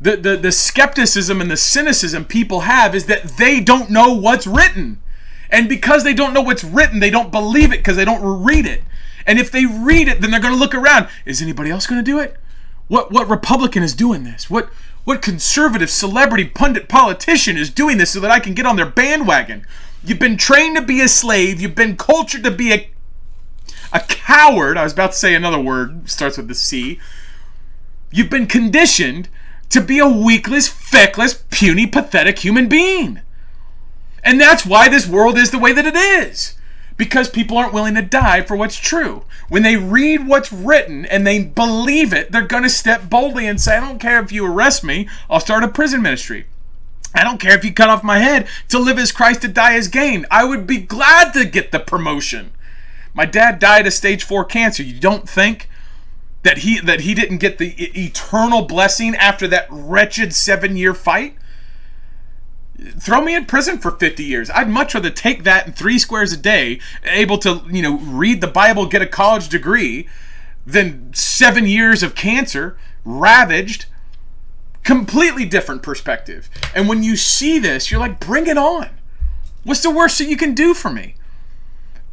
[0.00, 4.48] The, the, the skepticism and the cynicism people have is that they don't know what's
[4.48, 5.00] written.
[5.48, 8.66] And because they don't know what's written, they don't believe it because they don't read
[8.66, 8.82] it.
[9.28, 11.06] And if they read it, then they're going to look around.
[11.24, 12.36] Is anybody else going to do it?
[12.88, 14.50] What what Republican is doing this?
[14.50, 14.68] What
[15.04, 18.88] what conservative celebrity pundit politician is doing this so that I can get on their
[18.88, 19.66] bandwagon?
[20.02, 21.60] You've been trained to be a slave.
[21.60, 22.90] You've been cultured to be a
[23.92, 24.76] a coward.
[24.76, 26.98] I was about to say another word starts with the C.
[28.10, 29.28] You've been conditioned
[29.70, 33.20] to be a weakless, feckless, puny, pathetic human being.
[34.24, 36.56] And that's why this world is the way that it is
[36.96, 39.24] because people aren't willing to die for what's true.
[39.48, 43.60] When they read what's written and they believe it, they're going to step boldly and
[43.60, 46.46] say, I don't care if you arrest me, I'll start a prison ministry.
[47.14, 48.48] I don't care if you cut off my head.
[48.68, 50.26] To live as Christ, to die as gain.
[50.30, 52.52] I would be glad to get the promotion.
[53.12, 54.82] My dad died of stage four cancer.
[54.82, 55.68] You don't think
[56.42, 61.36] that he that he didn't get the eternal blessing after that wretched seven year fight?
[62.98, 64.50] Throw me in prison for 50 years.
[64.50, 68.40] I'd much rather take that in three squares a day, able to, you know, read
[68.40, 70.08] the Bible, get a college degree,
[70.66, 73.86] than seven years of cancer, ravaged.
[74.82, 76.50] Completely different perspective.
[76.74, 78.90] And when you see this, you're like, bring it on.
[79.62, 81.14] What's the worst that you can do for me?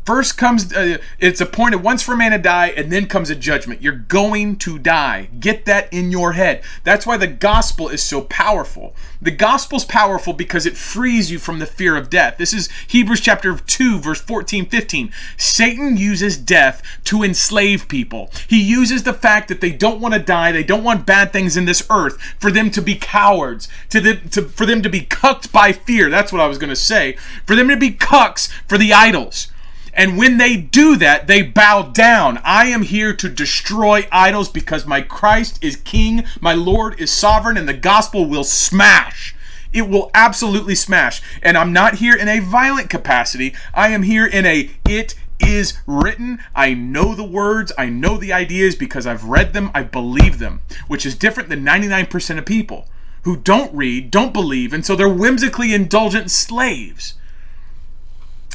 [0.06, 3.84] First comes, uh, it's appointed once for man to die, and then comes a judgment.
[3.84, 5.30] You're going to die.
[5.40, 6.64] Get that in your head.
[6.84, 8.96] That's why the gospel is so powerful.
[9.22, 12.38] The gospel's powerful because it frees you from the fear of death.
[12.38, 15.14] This is Hebrews chapter 2, verse 14, 15.
[15.38, 18.32] Satan uses death to enslave people.
[18.48, 21.56] He uses the fact that they don't want to die, they don't want bad things
[21.56, 25.02] in this earth, for them to be cowards, to, the, to for them to be
[25.02, 26.10] cucked by fear.
[26.10, 27.18] That's what I was going to say.
[27.46, 29.51] For them to be cucks for the idols.
[29.94, 32.40] And when they do that, they bow down.
[32.44, 37.58] I am here to destroy idols because my Christ is king, my Lord is sovereign,
[37.58, 39.36] and the gospel will smash.
[39.74, 41.22] It will absolutely smash.
[41.42, 43.54] And I'm not here in a violent capacity.
[43.74, 46.40] I am here in a it is written.
[46.54, 50.62] I know the words, I know the ideas because I've read them, I believe them,
[50.88, 52.88] which is different than 99% of people
[53.24, 57.16] who don't read, don't believe, and so they're whimsically indulgent slaves.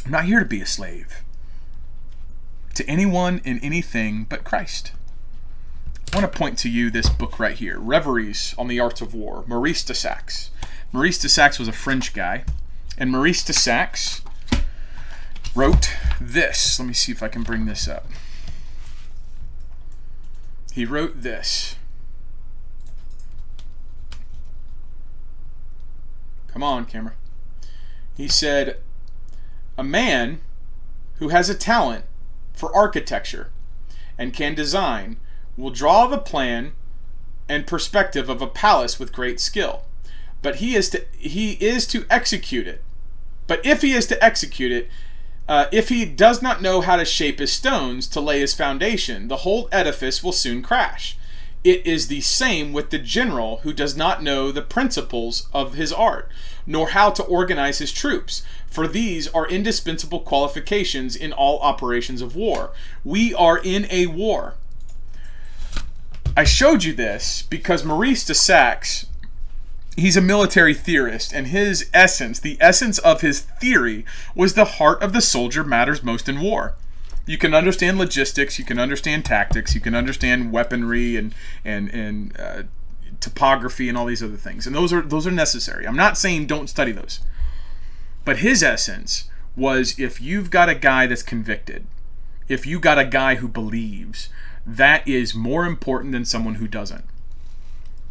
[0.04, 1.22] I'm not here to be a slave
[2.76, 4.92] to anyone in anything but Christ.
[6.12, 9.14] I want to point to you this book right here Reveries on the Arts of
[9.14, 10.50] War, Maurice de Saxe.
[10.92, 12.44] Maurice de Saxe was a French guy,
[12.98, 14.20] and Maurice de Saxe
[15.54, 16.78] wrote this.
[16.78, 18.06] Let me see if I can bring this up.
[20.72, 21.76] He wrote this.
[26.48, 27.14] Come on, camera.
[28.16, 28.80] He said,
[29.78, 30.40] A man
[31.16, 32.04] who has a talent
[32.56, 33.50] for architecture
[34.18, 35.18] and can design
[35.56, 36.72] will draw the plan
[37.48, 39.82] and perspective of a palace with great skill.
[40.42, 42.82] But he is to he is to execute it.
[43.46, 44.88] But if he is to execute it,
[45.48, 49.28] uh, if he does not know how to shape his stones to lay his foundation,
[49.28, 51.16] the whole edifice will soon crash.
[51.62, 55.92] It is the same with the general who does not know the principles of his
[55.92, 56.30] art,
[56.66, 58.42] nor how to organize his troops,
[58.76, 62.72] for these are indispensable qualifications in all operations of war.
[63.04, 64.52] We are in a war.
[66.36, 69.06] I showed you this because Maurice de Saxe,
[69.96, 74.04] he's a military theorist, and his essence, the essence of his theory,
[74.34, 76.74] was the heart of the soldier matters most in war
[77.28, 82.38] you can understand logistics, you can understand tactics, you can understand weaponry and and and
[82.38, 82.62] uh,
[83.20, 85.88] topography and all these other things, and those are those are necessary.
[85.88, 87.18] I'm not saying don't study those,
[88.26, 91.86] but his essence was if you've got a guy that's convicted,
[92.48, 94.28] if you got a guy who believes,
[94.66, 97.04] that is more important than someone who doesn't.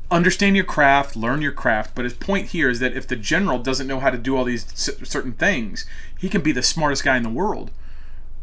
[0.10, 3.60] Understand your craft, learn your craft, but his point here is that if the general
[3.60, 5.86] doesn't know how to do all these certain things,
[6.18, 7.70] he can be the smartest guy in the world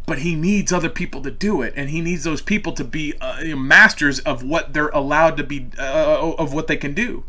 [0.05, 3.15] but he needs other people to do it and he needs those people to be
[3.21, 7.25] uh, masters of what they're allowed to be uh, of what they can do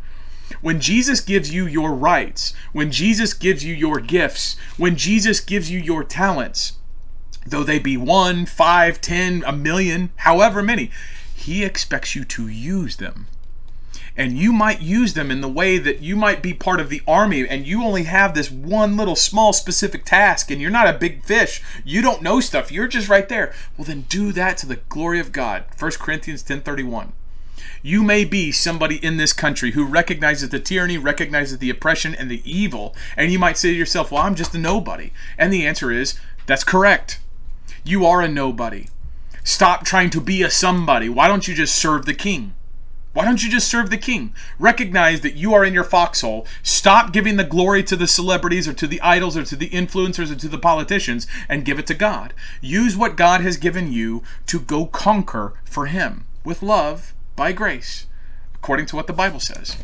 [0.62, 5.72] when jesus gives you your rights when jesus gives you your gifts when jesus gives
[5.72, 6.74] you your talents
[7.46, 10.90] though they be one five ten a million however many
[11.44, 13.28] he expects you to use them.
[14.16, 17.02] And you might use them in the way that you might be part of the
[17.08, 20.98] army and you only have this one little small specific task and you're not a
[20.98, 21.62] big fish.
[21.84, 22.72] You don't know stuff.
[22.72, 23.54] You're just right there.
[23.76, 25.66] Well then do that to the glory of god.
[25.78, 27.12] 1 corinthians 10.31
[27.82, 32.30] you may be somebody in this country who recognizes the tyranny, recognizes the oppression and
[32.30, 35.12] the evil, and you might say to yourself, Well, I'm just a nobody.
[35.38, 37.20] And the answer is, That's correct.
[37.84, 38.88] You are a nobody.
[39.44, 41.10] Stop trying to be a somebody.
[41.10, 42.54] Why don't you just serve the king?
[43.14, 44.34] Why don't you just serve the king?
[44.58, 46.48] Recognize that you are in your foxhole.
[46.64, 50.32] Stop giving the glory to the celebrities or to the idols or to the influencers
[50.32, 52.34] or to the politicians and give it to God.
[52.60, 58.08] Use what God has given you to go conquer for Him with love by grace,
[58.56, 59.78] according to what the Bible says.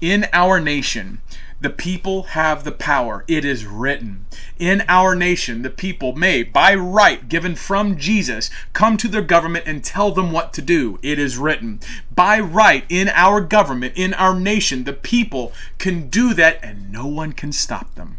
[0.00, 1.20] In our nation,
[1.60, 3.24] the people have the power.
[3.26, 4.26] It is written.
[4.60, 9.64] In our nation, the people may, by right given from Jesus, come to their government
[9.66, 11.00] and tell them what to do.
[11.02, 11.80] It is written.
[12.14, 17.06] By right, in our government, in our nation, the people can do that and no
[17.06, 18.17] one can stop them.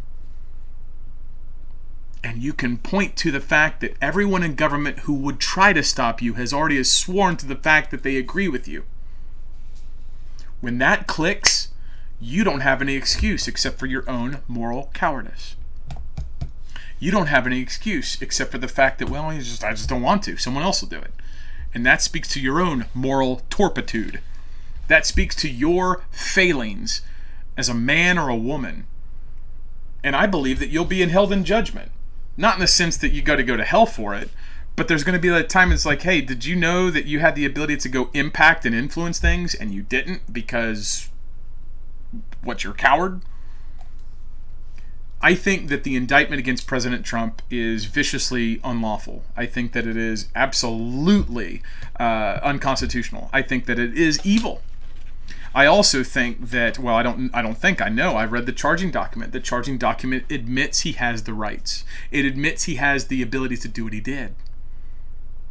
[2.23, 5.83] And you can point to the fact that everyone in government who would try to
[5.83, 8.83] stop you has already sworn to the fact that they agree with you.
[10.59, 11.69] When that clicks,
[12.19, 15.55] you don't have any excuse except for your own moral cowardice.
[16.99, 20.01] You don't have any excuse except for the fact that, well, just, I just don't
[20.01, 20.35] want to.
[20.35, 21.13] Someone else will do it.
[21.73, 24.19] And that speaks to your own moral torpitude.
[24.89, 27.01] That speaks to your failings
[27.55, 28.85] as a man or a woman.
[30.03, 31.91] And I believe that you'll be held in judgment.
[32.39, 34.29] Not in the sense that you got to go to hell for it,
[34.77, 37.19] but there's going to be that time it's like, hey, did you know that you
[37.19, 41.09] had the ability to go impact and influence things and you didn't because
[42.41, 43.19] what you're a coward?
[45.21, 49.23] I think that the indictment against President Trump is viciously unlawful.
[49.35, 51.61] I think that it is absolutely
[51.99, 53.29] uh, unconstitutional.
[53.33, 54.61] I think that it is evil.
[55.53, 58.15] I also think that well, I don't I don't think I know.
[58.15, 59.31] I read the charging document.
[59.31, 61.83] The charging document admits he has the rights.
[62.11, 64.35] It admits he has the ability to do what he did.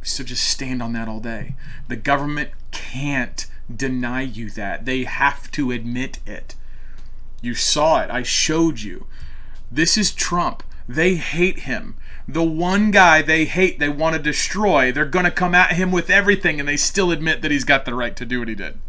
[0.01, 1.55] So just stand on that all day.
[1.87, 4.85] The government can't deny you that.
[4.85, 6.55] They have to admit it.
[7.41, 8.09] You saw it.
[8.09, 9.07] I showed you.
[9.71, 10.63] This is Trump.
[10.87, 11.95] They hate him.
[12.27, 15.91] The one guy they hate, they want to destroy, they're going to come at him
[15.91, 18.55] with everything, and they still admit that he's got the right to do what he
[18.55, 18.79] did.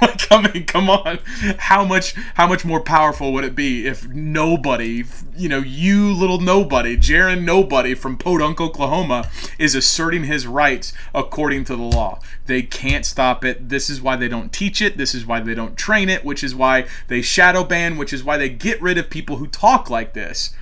[0.00, 1.18] Like, I mean, come on.
[1.58, 5.04] How much how much more powerful would it be if nobody,
[5.36, 9.28] you know, you little nobody, Jarrin nobody from Podunk, Oklahoma,
[9.58, 12.20] is asserting his rights according to the law?
[12.46, 13.68] They can't stop it.
[13.68, 14.96] This is why they don't teach it.
[14.96, 18.24] This is why they don't train it, which is why they shadow ban, which is
[18.24, 20.54] why they get rid of people who talk like this.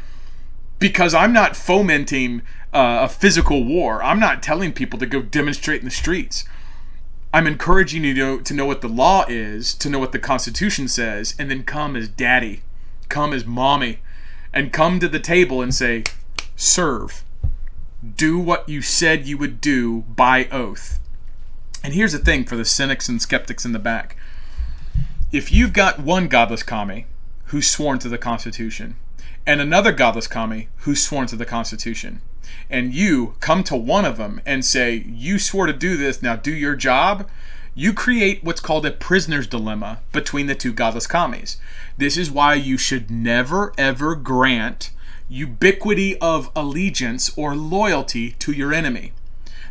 [0.79, 4.03] Because I'm not fomenting uh, a physical war.
[4.03, 6.45] I'm not telling people to go demonstrate in the streets.
[7.33, 10.19] I'm encouraging you to know, to know what the law is, to know what the
[10.19, 12.63] Constitution says, and then come as daddy,
[13.11, 13.99] come as mommy,
[14.53, 16.05] and come to the table and say,
[16.57, 17.23] serve.
[18.17, 20.99] Do what you said you would do by oath.
[21.85, 24.17] And here's the thing for the cynics and skeptics in the back.
[25.31, 27.07] If you've got one godless commie
[27.47, 28.97] who's sworn to the Constitution,
[29.47, 32.23] and another godless commie who's sworn to the Constitution,
[32.71, 36.37] and you come to one of them and say, You swore to do this, now
[36.37, 37.29] do your job,
[37.75, 41.59] you create what's called a prisoner's dilemma between the two godless commies.
[41.97, 44.91] This is why you should never ever grant
[45.29, 49.13] ubiquity of allegiance or loyalty to your enemy.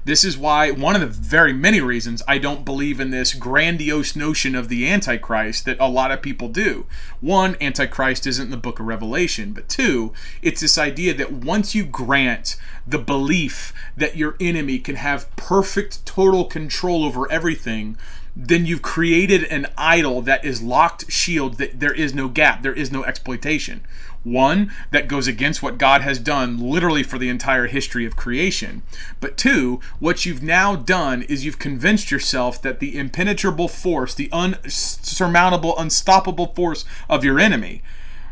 [0.08, 4.16] This is why, one of the very many reasons I don't believe in this grandiose
[4.16, 6.86] notion of the Antichrist that a lot of people do.
[7.20, 11.76] One, Antichrist isn't in the book of Revelation, but two, it's this idea that once
[11.76, 12.56] you grant
[12.88, 17.98] the belief that your enemy can have perfect, total control over everything,
[18.34, 22.74] then you've created an idol that is locked shield that there is no gap there
[22.74, 23.84] is no exploitation
[24.24, 28.82] one that goes against what god has done literally for the entire history of creation.
[29.20, 34.30] But two what you've now done is you've convinced yourself that the impenetrable force the
[34.32, 37.82] unsurmountable unstoppable force of your enemy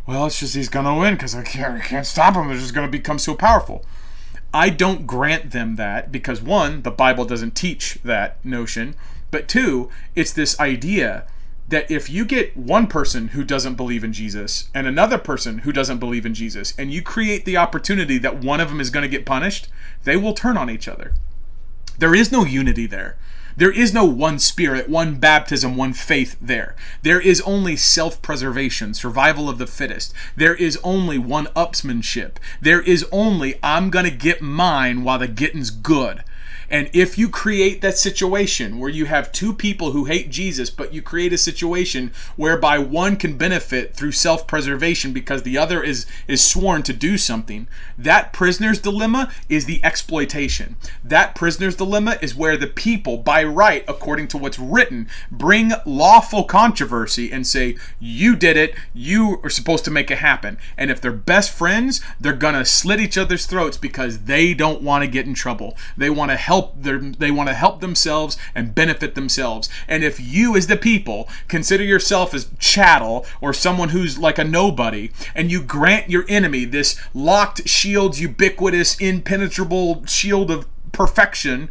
[0.06, 2.48] well it's just he's gonna win because I can't, I can't stop him.
[2.48, 3.84] They're just gonna become so powerful.
[4.54, 8.96] I don't grant them that because one, the Bible doesn't teach that notion,
[9.30, 11.28] but two, it's this idea
[11.68, 15.72] that if you get one person who doesn't believe in Jesus and another person who
[15.72, 19.04] doesn't believe in Jesus, and you create the opportunity that one of them is going
[19.04, 19.68] to get punished,
[20.04, 21.14] they will turn on each other.
[21.98, 23.18] There is no unity there.
[23.58, 26.76] There is no one spirit, one baptism, one faith there.
[27.04, 30.14] There is only self preservation, survival of the fittest.
[30.36, 32.32] There is only one upsmanship.
[32.62, 36.24] There is only, I'm going to get mine while the getting's good.
[36.70, 40.94] And if you create that situation where you have two people who hate Jesus, but
[40.94, 46.44] you create a situation whereby one can benefit through self-preservation because the other is is
[46.44, 50.76] sworn to do something, that prisoner's dilemma is the exploitation.
[51.04, 56.44] That prisoner's dilemma is where the people, by right, according to what's written, bring lawful
[56.44, 60.58] controversy and say, You did it, you are supposed to make it happen.
[60.78, 65.04] And if they're best friends, they're gonna slit each other's throats because they don't want
[65.04, 65.78] to get in trouble.
[65.98, 69.68] They want to help help their, they want to help themselves and benefit themselves.
[69.90, 74.46] And if you as the people consider yourself as chattel or someone who's like a
[74.46, 81.70] nobody and you grant your enemy this locked shield ubiquitous impenetrable shield of perfection,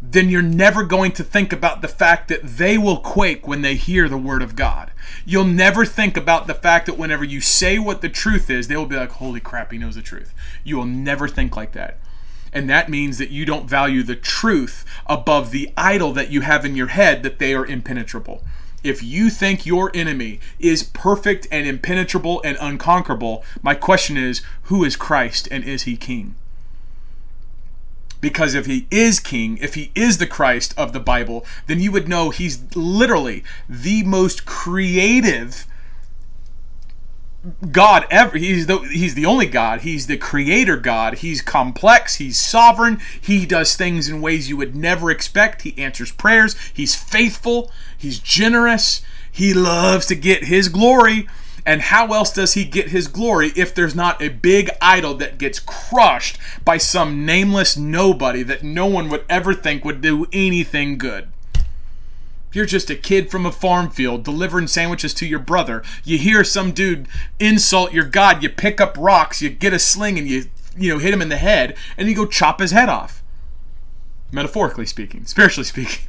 [0.00, 3.74] then you're never going to think about the fact that they will quake when they
[3.74, 4.92] hear the word of God.
[5.24, 8.76] You'll never think about the fact that whenever you say what the truth is, they
[8.76, 10.32] will be like, holy crap, he knows the truth.
[10.62, 11.98] You will never think like that.
[12.56, 16.64] And that means that you don't value the truth above the idol that you have
[16.64, 18.42] in your head that they are impenetrable.
[18.82, 24.84] If you think your enemy is perfect and impenetrable and unconquerable, my question is who
[24.84, 26.34] is Christ and is he king?
[28.22, 31.92] Because if he is king, if he is the Christ of the Bible, then you
[31.92, 35.66] would know he's literally the most creative
[37.70, 38.38] God ever.
[38.38, 39.82] He's the he's the only God.
[39.82, 41.18] He's the creator God.
[41.18, 42.16] He's complex.
[42.16, 43.00] He's sovereign.
[43.20, 45.62] He does things in ways you would never expect.
[45.62, 46.56] He answers prayers.
[46.72, 47.70] He's faithful.
[47.96, 49.02] He's generous.
[49.30, 51.28] He loves to get his glory.
[51.66, 55.36] And how else does he get his glory if there's not a big idol that
[55.36, 60.96] gets crushed by some nameless nobody that no one would ever think would do anything
[60.96, 61.28] good?
[62.52, 65.82] You're just a kid from a farm field delivering sandwiches to your brother.
[66.04, 68.42] You hear some dude insult your God.
[68.42, 70.44] You pick up rocks, you get a sling, and you
[70.76, 73.22] you know hit him in the head, and you go chop his head off.
[74.32, 76.06] Metaphorically speaking, spiritually speaking.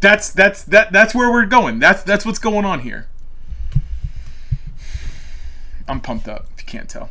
[0.00, 1.78] That's that's that that's where we're going.
[1.78, 3.06] That's that's what's going on here.
[5.86, 6.46] I'm pumped up.
[6.56, 7.10] If you can't tell.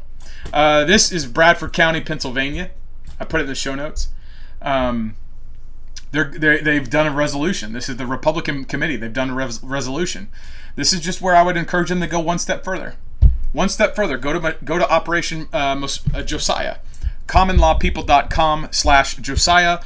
[0.51, 2.71] Uh, this is Bradford County, Pennsylvania.
[3.19, 4.09] I put it in the show notes.
[4.61, 5.15] Um,
[6.11, 7.73] they're, they're they've done a resolution.
[7.73, 8.97] This is the Republican committee.
[8.97, 10.29] They've done a res- resolution.
[10.75, 12.95] This is just where I would encourage them to go one step further.
[13.53, 14.17] One step further.
[14.17, 16.77] Go to go to Operation uh, uh, Josiah,
[17.27, 19.79] commonlawpeople.com slash Josiah.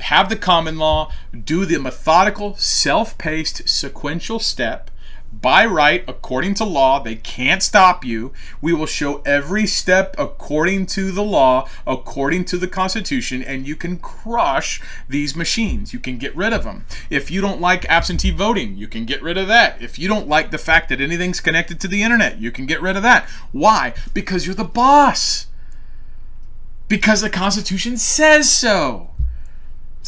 [0.00, 1.12] Have the common law.
[1.32, 4.90] Do the methodical, self-paced, sequential step
[5.32, 7.00] by right, according to law.
[7.00, 8.32] They can't stop you.
[8.60, 13.76] We will show every step according to the law, according to the Constitution, and you
[13.76, 15.92] can crush these machines.
[15.92, 16.86] You can get rid of them.
[17.10, 19.80] If you don't like absentee voting, you can get rid of that.
[19.80, 22.82] If you don't like the fact that anything's connected to the internet, you can get
[22.82, 23.28] rid of that.
[23.52, 23.94] Why?
[24.14, 25.46] Because you're the boss.
[26.88, 29.10] Because the Constitution says so.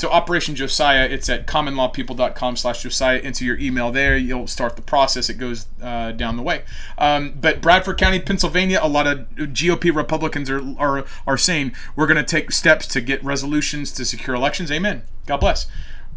[0.01, 3.19] So Operation Josiah, it's at commonlawpeople.com slash Josiah.
[3.19, 4.17] Enter your email there.
[4.17, 5.29] You'll start the process.
[5.29, 6.63] It goes uh, down the way.
[6.97, 12.07] Um, but Bradford County, Pennsylvania, a lot of GOP Republicans are, are, are saying we're
[12.07, 14.73] going to take steps to get resolutions to secure elections.
[14.73, 15.03] Amen.
[15.27, 15.67] God bless.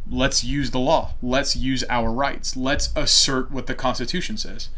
[0.09, 1.15] Let's use the law.
[1.21, 2.55] Let's use our rights.
[2.55, 4.69] Let's assert what the Constitution says.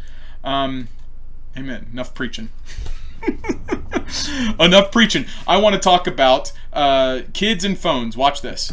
[0.43, 0.87] Um,
[1.55, 1.89] amen.
[1.93, 2.49] Enough preaching.
[4.59, 5.25] Enough preaching.
[5.47, 8.15] I want to talk about uh, kids and phones.
[8.15, 8.71] Watch this.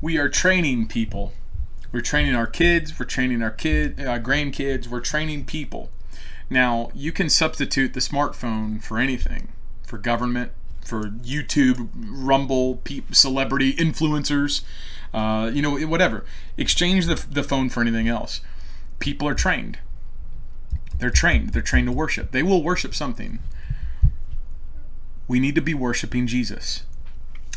[0.00, 1.32] We are training people.
[1.92, 2.98] We're training our kids.
[2.98, 4.88] We're training our kid, uh, grandkids.
[4.88, 5.90] We're training people.
[6.50, 9.48] Now you can substitute the smartphone for anything,
[9.84, 12.80] for government, for YouTube, Rumble,
[13.10, 14.62] celebrity influencers,
[15.12, 16.24] uh, you know, whatever.
[16.56, 18.40] Exchange the, the phone for anything else.
[18.98, 19.78] People are trained.
[20.98, 21.50] They're trained.
[21.50, 22.30] They're trained to worship.
[22.30, 23.40] They will worship something.
[25.28, 26.84] We need to be worshiping Jesus.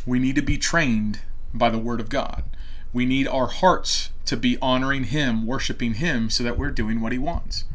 [0.06, 1.20] We need to be trained
[1.54, 2.44] by the Word of God.
[2.92, 7.12] We need our hearts to be honoring Him, worshiping Him, so that we're doing what
[7.12, 7.66] He wants.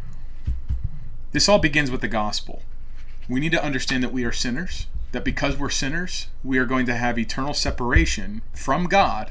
[1.33, 2.63] This all begins with the gospel.
[3.29, 6.87] We need to understand that we are sinners, that because we're sinners, we are going
[6.87, 9.31] to have eternal separation from God.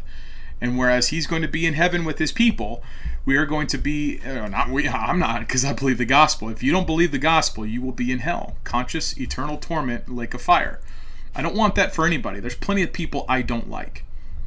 [0.59, 2.83] And whereas He's going to be in heaven with His people,
[3.25, 6.49] we are going to be uh, not we I'm not because I believe the gospel.
[6.49, 10.33] If you don't believe the gospel, you will be in hell, conscious eternal torment, lake
[10.33, 10.79] of fire.
[11.35, 12.39] I don't want that for anybody.
[12.39, 14.03] There's plenty of people I don't like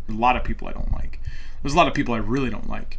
[0.09, 1.21] a lot of people I don't like.
[1.63, 2.99] There's a lot of people I really don't like.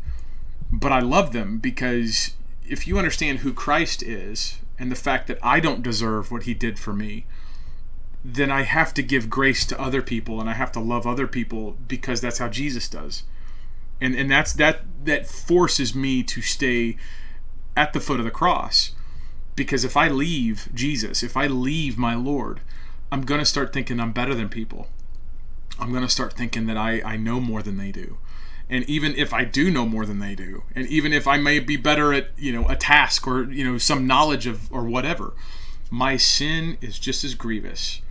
[0.71, 2.35] But I love them because
[2.67, 6.53] if you understand who Christ is and the fact that I don't deserve what he
[6.53, 7.25] did for me,
[8.23, 11.27] then I have to give grace to other people and I have to love other
[11.27, 13.23] people because that's how Jesus does.
[14.01, 16.97] And and that's that that forces me to stay
[17.75, 18.91] at the foot of the cross.
[19.55, 22.61] Because if I leave Jesus, if I leave my Lord,
[23.11, 24.89] I'm going to start thinking I'm better than people.
[25.79, 28.17] I'm going to start thinking that I, I know more than they do.
[28.69, 31.59] And even if I do know more than they do, and even if I may
[31.59, 35.33] be better at, you know, a task or, you know, some knowledge of or whatever,
[35.89, 38.01] my sin is just as grievous.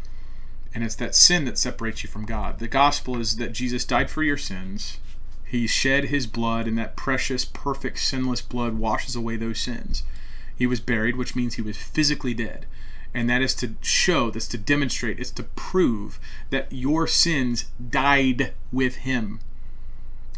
[0.74, 2.58] And it's that sin that separates you from God.
[2.58, 4.98] The gospel is that Jesus died for your sins.
[5.44, 10.02] He shed his blood, and that precious, perfect, sinless blood washes away those sins.
[10.56, 12.66] He was buried, which means he was physically dead
[13.16, 18.52] and that is to show, that's to demonstrate, it's to prove that your sins died
[18.70, 19.40] with him.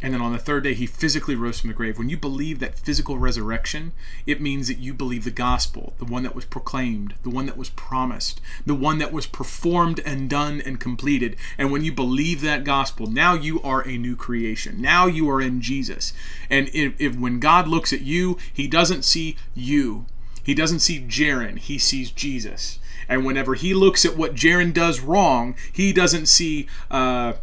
[0.00, 1.98] And then on the third day, he physically rose from the grave.
[1.98, 3.90] When you believe that physical resurrection,
[4.26, 7.56] it means that you believe the gospel, the one that was proclaimed, the one that
[7.56, 11.34] was promised, the one that was performed and done and completed.
[11.58, 14.80] And when you believe that gospel, now you are a new creation.
[14.80, 16.12] Now you are in Jesus.
[16.48, 20.06] And if, if when God looks at you, he doesn't see you,
[20.48, 22.78] he doesn't see Jarrin, he sees Jesus.
[23.06, 26.66] And whenever he looks at what Jarrin does wrong, he doesn't see.
[26.90, 27.34] Uh,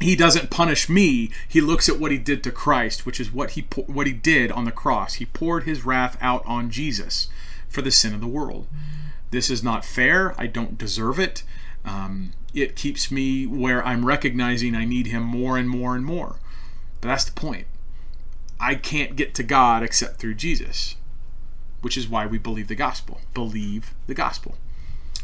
[0.00, 1.30] he doesn't punish me.
[1.46, 4.50] He looks at what he did to Christ, which is what he what he did
[4.50, 5.16] on the cross.
[5.16, 7.28] He poured his wrath out on Jesus
[7.68, 8.66] for the sin of the world.
[9.30, 10.34] This is not fair.
[10.40, 11.42] I don't deserve it.
[11.84, 16.36] Um, it keeps me where I'm recognizing I need him more and more and more.
[17.02, 17.66] But that's the point.
[18.58, 20.96] I can't get to God except through Jesus
[21.80, 23.20] which is why we believe the gospel.
[23.34, 24.56] Believe the gospel.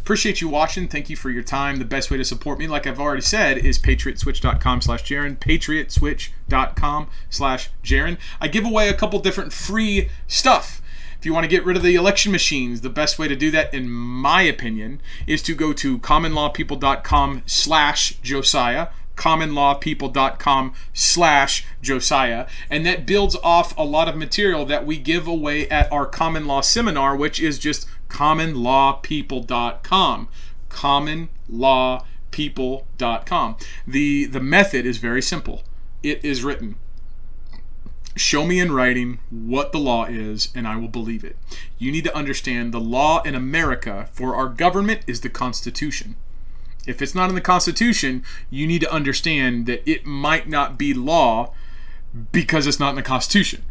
[0.04, 0.86] Appreciate you watching.
[0.86, 1.76] Thank you for your time.
[1.76, 5.38] The best way to support me, like I've already said, is patriotswitch.com slash Jarrin.
[5.38, 8.18] Patriotswitch.com slash Jarrin.
[8.38, 10.82] I give away a couple different free stuff.
[11.18, 13.50] If you want to get rid of the election machines, the best way to do
[13.52, 22.84] that, in my opinion, is to go to commonlawpeople.com slash Josiah commonlawpeople.com slash josiah and
[22.84, 26.60] that builds off a lot of material that we give away at our common law
[26.60, 30.28] seminar which is just commonlawpeople.com
[30.68, 33.56] commonlawpeople.com
[33.86, 35.62] the the method is very simple
[36.02, 36.74] it is written
[38.16, 41.36] Show me in writing what the law is, and I will believe it.
[41.78, 46.14] You need to understand the law in America for our government is the Constitution.
[46.86, 50.94] If it's not in the Constitution, you need to understand that it might not be
[50.94, 51.52] law
[52.32, 53.64] because it's not in the Constitution.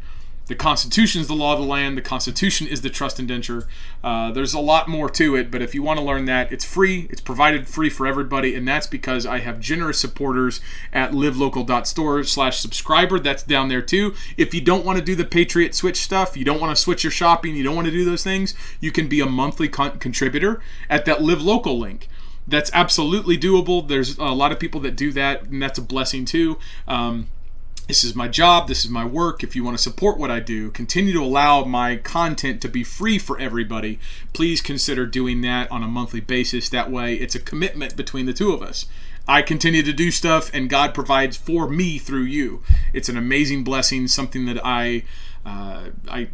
[0.48, 1.98] The Constitution is the law of the land.
[1.98, 3.66] The Constitution is the trust indenture.
[4.04, 6.66] Uh, there's a lot more to it, but if you want to learn that, it's
[6.66, 7.08] free.
[7.10, 10.60] It's provided free for everybody, and that's because I have generous supporters
[10.92, 13.20] at livelocal.store slash subscriber.
[13.20, 14.16] That's down there too.
[14.36, 17.06] If you don't want to do the Patriot Switch stuff, you don't want to switch
[17.06, 19.98] your shopping, you don't want to do those things, you can be a monthly con-
[20.00, 22.10] contributor at that Live Local link
[22.48, 23.88] that's absolutely doable.
[23.88, 26.58] There's a lot of people that do that, and that's a blessing too.
[26.88, 27.28] Um,
[27.88, 29.44] this is my job, this is my work.
[29.44, 32.84] If you want to support what I do, continue to allow my content to be
[32.84, 34.00] free for everybody,
[34.32, 36.70] please consider doing that on a monthly basis.
[36.70, 38.86] That way, it's a commitment between the two of us.
[39.28, 42.62] I continue to do stuff, and God provides for me through you.
[42.94, 45.04] It's an amazing blessing, something that I,
[45.46, 46.30] uh, I,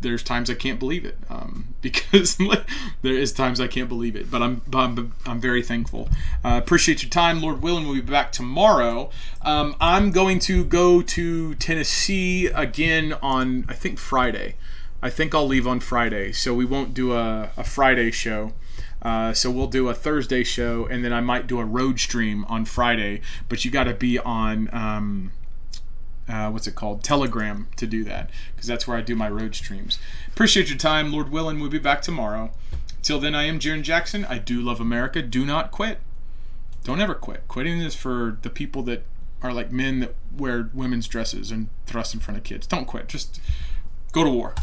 [0.00, 2.38] there's times I can't believe it um, because
[3.02, 6.08] there is times I can't believe it, but I'm, I'm, I'm very thankful.
[6.44, 7.84] Uh, appreciate your time, Lord willing.
[7.84, 9.10] We'll be back tomorrow.
[9.42, 14.56] Um, I'm going to go to Tennessee again on I think Friday.
[15.00, 18.52] I think I'll leave on Friday, so we won't do a, a Friday show.
[19.00, 22.44] Uh, so we'll do a Thursday show, and then I might do a road stream
[22.46, 23.20] on Friday.
[23.48, 25.30] But you got to be on um,
[26.28, 29.54] uh, what's it called Telegram to do that because that's where I do my road
[29.54, 29.98] streams.
[30.28, 31.58] Appreciate your time, Lord willing.
[31.60, 32.50] We'll be back tomorrow.
[33.02, 34.24] Till then, I am Jarrin Jackson.
[34.24, 35.22] I do love America.
[35.22, 36.00] Do not quit.
[36.84, 37.46] Don't ever quit.
[37.48, 39.04] Quitting is for the people that
[39.42, 42.66] are like men that wear women's dresses and thrust in front of kids.
[42.66, 43.08] Don't quit.
[43.08, 43.40] Just
[44.12, 44.54] go to war.